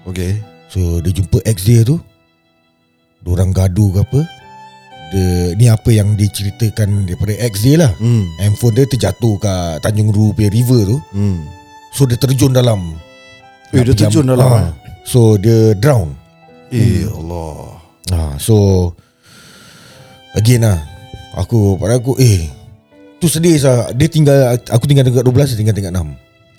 [0.08, 0.40] Okay.
[0.72, 2.00] So dia jumpa ex dia tu
[3.28, 4.37] Diorang gaduh ke apa
[5.10, 7.92] dia, Ni apa yang dia ceritakan Daripada ex dia lah.
[7.98, 8.28] Hmm.
[8.38, 10.98] Handphone dia terjatuh kat Tanjung Ru punya river tu.
[11.12, 11.48] Hmm.
[11.92, 12.94] So dia terjun dalam.
[13.70, 14.70] Eh, dia terjun am- dalam, eh?
[15.04, 16.12] So dia drown.
[16.68, 17.80] Eh Allah.
[18.08, 18.56] Ah, So
[20.32, 20.80] Again lah
[21.36, 22.48] Aku pada aku Eh
[23.20, 23.92] Tu sedih sah.
[23.92, 26.16] Dia tinggal Aku tinggal dekat 12 Dia tinggal tingkat 6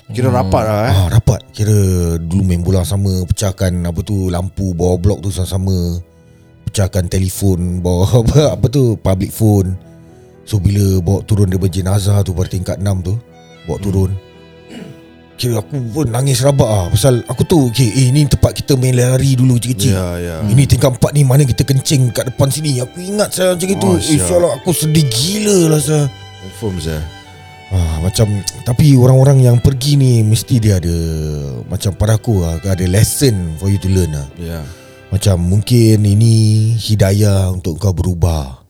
[0.09, 0.93] Kira rapat lah eh?
[0.93, 1.41] Ah, Rapat.
[1.53, 1.73] Kira
[2.17, 6.01] dulu main bola sama Pecahkan apa tu Lampu bawah blok tu sama-sama
[6.69, 9.73] Pecahkan telefon Bawa apa, apa tu Public phone.
[10.45, 13.17] So bila bawa turun Dia berjenazah tu Pada tingkat 6 tu
[13.65, 14.13] Bawa turun.
[15.39, 16.85] Kira aku pun nangis rabak ah.
[16.93, 19.95] Pasal aku tahu okay, Eh ni tempat kita main lari dulu kecil-kecil.
[19.97, 20.37] Ya ya.
[20.45, 22.85] Ini tingkat 4 ni Mana kita kencing kat depan sini?
[22.85, 23.89] Aku ingat saya macam itu.
[23.89, 26.05] Oh, oh, Eh sialah aku sedih gila lah saya
[26.45, 27.01] Confirm saya
[27.69, 28.25] Ah, macam
[28.65, 30.97] tapi orang-orang yang pergi ni mesti dia ada
[31.69, 34.25] macam pada aku lah, ada lesson for you to learn lah.
[34.41, 34.65] Ya
[35.09, 36.35] Macam mungkin ini
[36.77, 38.61] hidayah untuk kau berubah.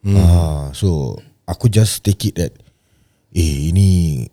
[0.00, 0.16] Hmm.
[0.16, 2.52] Ah, so aku just take it that
[3.36, 4.24] eh ini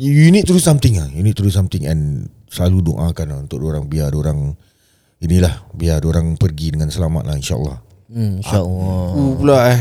[0.00, 1.08] you need to do something ah.
[1.12, 4.56] You need to do something and selalu doakan lah untuk orang biar orang
[5.20, 7.78] inilah biar orang pergi dengan selamat lah insyaallah.
[8.10, 9.06] Hmm, InsyaAllah.
[9.14, 9.80] Aku pula eh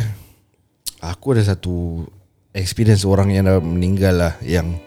[1.01, 2.05] Aku ada satu
[2.53, 4.77] Experience orang yang dah meninggal lah Yang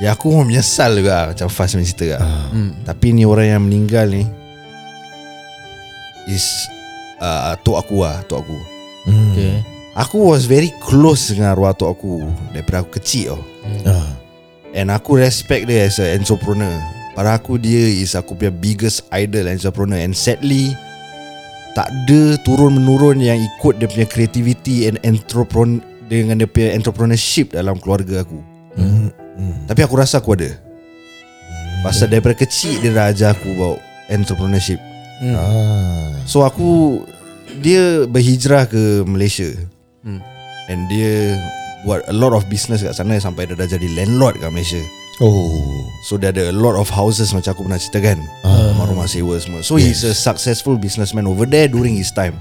[0.00, 2.80] Ya aku pun menyesal juga Macam Faz punya cerita lah Hmm.
[2.88, 4.24] Tapi ni orang yang meninggal ni
[6.28, 6.44] Is
[7.20, 8.58] uh, Tok aku lah Tok aku
[9.00, 9.32] Hmm.
[9.32, 9.64] Okay.
[9.96, 12.20] Aku was very close dengan arwah tok aku
[12.52, 13.42] Daripada aku kecil tau
[13.88, 14.12] Ah.
[14.76, 16.76] And aku respect dia as a entrepreneur
[17.16, 20.76] Pada aku dia is aku punya biggest idol entrepreneur And sadly
[21.72, 25.80] Tak ada turun-menurun yang ikut dia punya creativity and entrepreneur
[26.12, 28.36] Dengan dia punya entrepreneurship dalam keluarga aku
[28.76, 29.08] Hmm.
[29.34, 29.64] Hmm.
[29.64, 30.52] Tapi aku rasa aku ada
[31.80, 33.80] Pasal daripada kecil dia dah ajar aku about
[34.12, 34.76] entrepreneurship
[35.20, 35.36] Hmm.
[35.36, 36.10] Ah.
[36.24, 37.00] So aku
[37.60, 39.52] Dia berhijrah ke Malaysia
[40.00, 40.24] Hmm.
[40.72, 41.36] And dia
[41.84, 44.80] buat a lot of business kat sana sampai dia dah jadi landlord kat Malaysia.
[45.20, 48.18] Oh So dia ada a lot of houses macam aku pernah cerita kan.
[48.44, 49.60] Rumah-rumah sewa semua.
[49.60, 49.84] So yes.
[50.00, 52.40] he's a successful businessman over there during his time.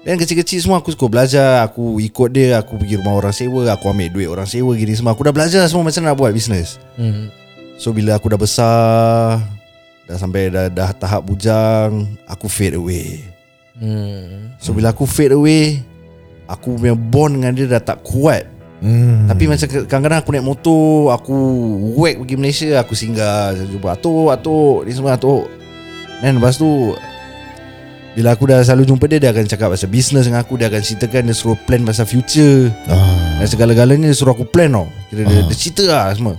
[0.00, 3.92] Dan kecil-kecil semua aku suka belajar Aku ikut dia Aku pergi rumah orang sewa Aku
[3.92, 7.28] ambil duit orang sewa gini semua Aku dah belajar semua macam nak buat bisnes Hmm.
[7.76, 9.44] So bila aku dah besar
[10.10, 13.22] Dah sampai dah, dah tahap bujang Aku fade away.
[13.78, 14.50] Hmm.
[14.58, 15.86] So bila aku fade away
[16.50, 18.42] Aku punya bond dengan dia dah tak kuat.
[18.82, 19.30] Hmm.
[19.30, 21.36] Tapi macam kadang-kadang aku naik motor Aku
[22.00, 25.46] whack pergi Malaysia Aku singgah Saya jumpa Atuk, Atuk Ni semua Atuk.
[26.24, 26.96] Dan lepas tu
[28.16, 30.80] Bila aku dah selalu jumpa dia Dia akan cakap pasal business dengan aku Dia akan
[30.80, 32.72] ceritakan Dia suruh plan pasal future.
[32.88, 33.20] Ah.
[33.40, 34.84] Dan segala-galanya dia suruh aku plan tau.
[35.08, 36.36] Kira dia, dia cerita lah semua.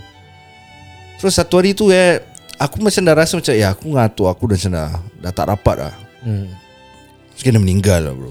[1.18, 2.22] Terus satu hari tu eh
[2.62, 5.46] Aku macam dah rasa macam Ya aku dengan atuk aku dah macam dah Dah tak
[5.50, 6.46] rapat lah Hmm.
[7.34, 8.30] Terus dia meninggal lah bro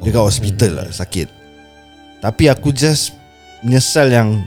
[0.00, 1.26] Dia kat hospital lah Sakit
[2.22, 3.10] Tapi aku just
[3.60, 4.46] Menyesal yang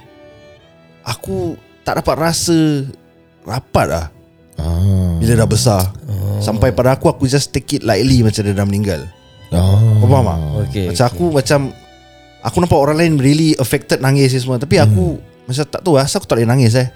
[1.03, 2.87] Aku Tak dapat rasa
[3.43, 4.05] Rapat lah
[4.53, 5.17] Ah.
[5.17, 5.81] Bila dah besar
[6.39, 9.03] Sampai pada aku Aku just take it lightly Macam dia dah meninggal
[9.51, 9.81] Ah.
[9.99, 10.39] Kau faham tak?
[10.69, 10.87] Okay.
[10.87, 11.59] Macam aku macam
[12.39, 16.21] Aku nampak orang lain Really affected nangis ni semua Tapi aku Macam tak tahu Asal
[16.21, 16.87] aku tak boleh nangis eh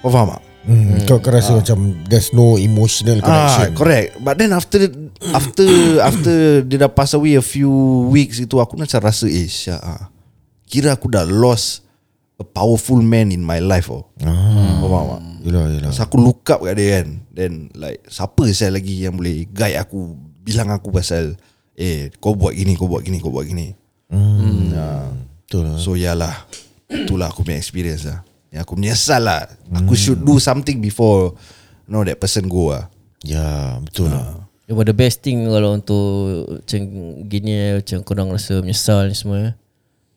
[0.00, 0.42] Kau faham tak?
[0.62, 4.08] Hmm, kau, kau rasa macam There's no emotional Ah, connection correct.
[4.22, 4.78] But then after
[5.34, 5.66] after
[6.08, 7.70] after dia dah pass away a few
[8.14, 10.02] weeks itu aku macam rasa eh Syah, ah,
[10.70, 11.82] kira aku dah lost
[12.38, 14.06] a powerful man in my life oh.
[14.22, 14.78] ah.
[14.86, 15.20] Faham tak?
[15.42, 19.18] Yelah yelah So aku look up kat dia kan Then like Siapa saya lagi yang
[19.18, 21.34] boleh Guide aku Bilang aku pasal
[21.74, 23.74] Eh kau buat gini Kau buat gini Kau buat gini
[24.10, 24.70] hmm.
[24.78, 25.10] Ah,
[25.42, 26.46] Betul lah So yalah
[26.86, 28.22] Itulah aku punya experience lah
[28.52, 29.48] Yang aku menyesal lah.
[29.72, 31.32] Aku should do something before
[31.88, 32.86] You know that person go lah.
[33.24, 34.48] Ya betul lah.
[34.64, 36.06] Yeah, but the best thing kalau untuk
[36.48, 36.80] macam
[37.26, 39.54] gini macam korang rasa menyesal ni semua eh.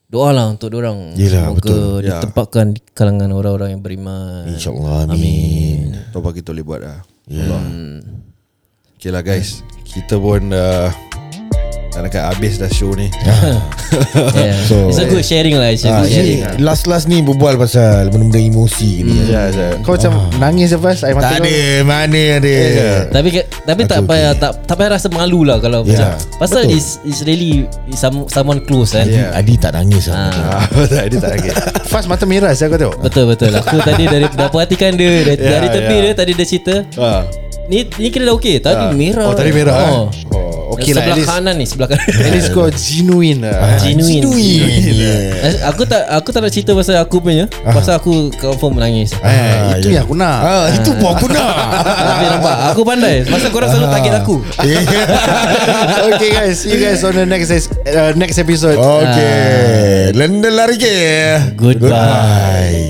[0.06, 1.98] Doa lah untuk orang Yelah, Semoga betul.
[2.06, 2.22] Ya.
[2.22, 4.46] ditempatkan di kalangan orang-orang yang beriman.
[4.46, 5.98] InsyaAllah amin.
[6.14, 6.98] Tahu apa kita boleh buat lah.
[7.26, 7.44] Ya.
[8.96, 9.66] Okay lah guys.
[9.82, 10.94] Kita pun dah
[11.96, 13.08] Dah dekat habis dah show ni
[14.36, 14.52] yeah.
[14.62, 16.52] So- It's a good sharing lah It's a Ah, good sharing lah.
[16.52, 19.16] ni last-last ni berbual pasal benda-benda emosi ni.
[19.26, 19.80] Ya, ya.
[19.80, 22.56] Kau macam nangis apa Air mata Tak ada, mana ada.
[23.10, 26.08] Tapi ke- tapi tak Okay, payah tak tak payah rasa malu lah kalau Ya, macam
[26.36, 26.76] pasal betul.
[26.76, 29.08] is is really is some, someone close kan.
[29.08, 29.32] Ya.
[29.32, 30.28] Adi tak nangis lah.
[30.28, 30.60] Ah,
[30.92, 31.48] tak, dia tak lagi
[31.90, 33.50] Fast mata merah saya kau tengok Betul betul.
[33.54, 36.02] Aku tadi dari dah perhatikan dia dari, Ya, dari tepi ya.
[36.02, 36.74] dia tadi dia cerita.
[36.96, 37.24] ah.
[37.66, 38.58] Ni ni kira dah okey.
[38.58, 38.92] Tadi Ah.
[38.92, 39.26] merah.
[39.26, 39.82] Oh tadi merah Oh.
[39.82, 39.92] eh?
[40.28, 42.04] Oh okay lah sebelah kanan ni sebelah kanan.
[42.04, 44.22] At least kau genuine lah Genuine.
[44.22, 45.32] Genuine.
[45.40, 47.46] Eh, Aku tak aku tak nak cerita pasal aku punya.
[47.64, 49.14] Pasal aku confirm menangis.
[49.16, 49.98] Eh, Ah, itu ya.
[49.98, 51.48] yang aku nak Ah, itu pun aku nak.
[52.08, 53.16] Tapi nampak aku pandai.
[53.24, 54.36] Pasal korang selalu target aku.
[56.08, 60.12] Okay guys See you guys on the next uh, Next episode Okay.
[60.12, 60.96] Lenda lari ke?
[61.54, 62.85] Goodbye.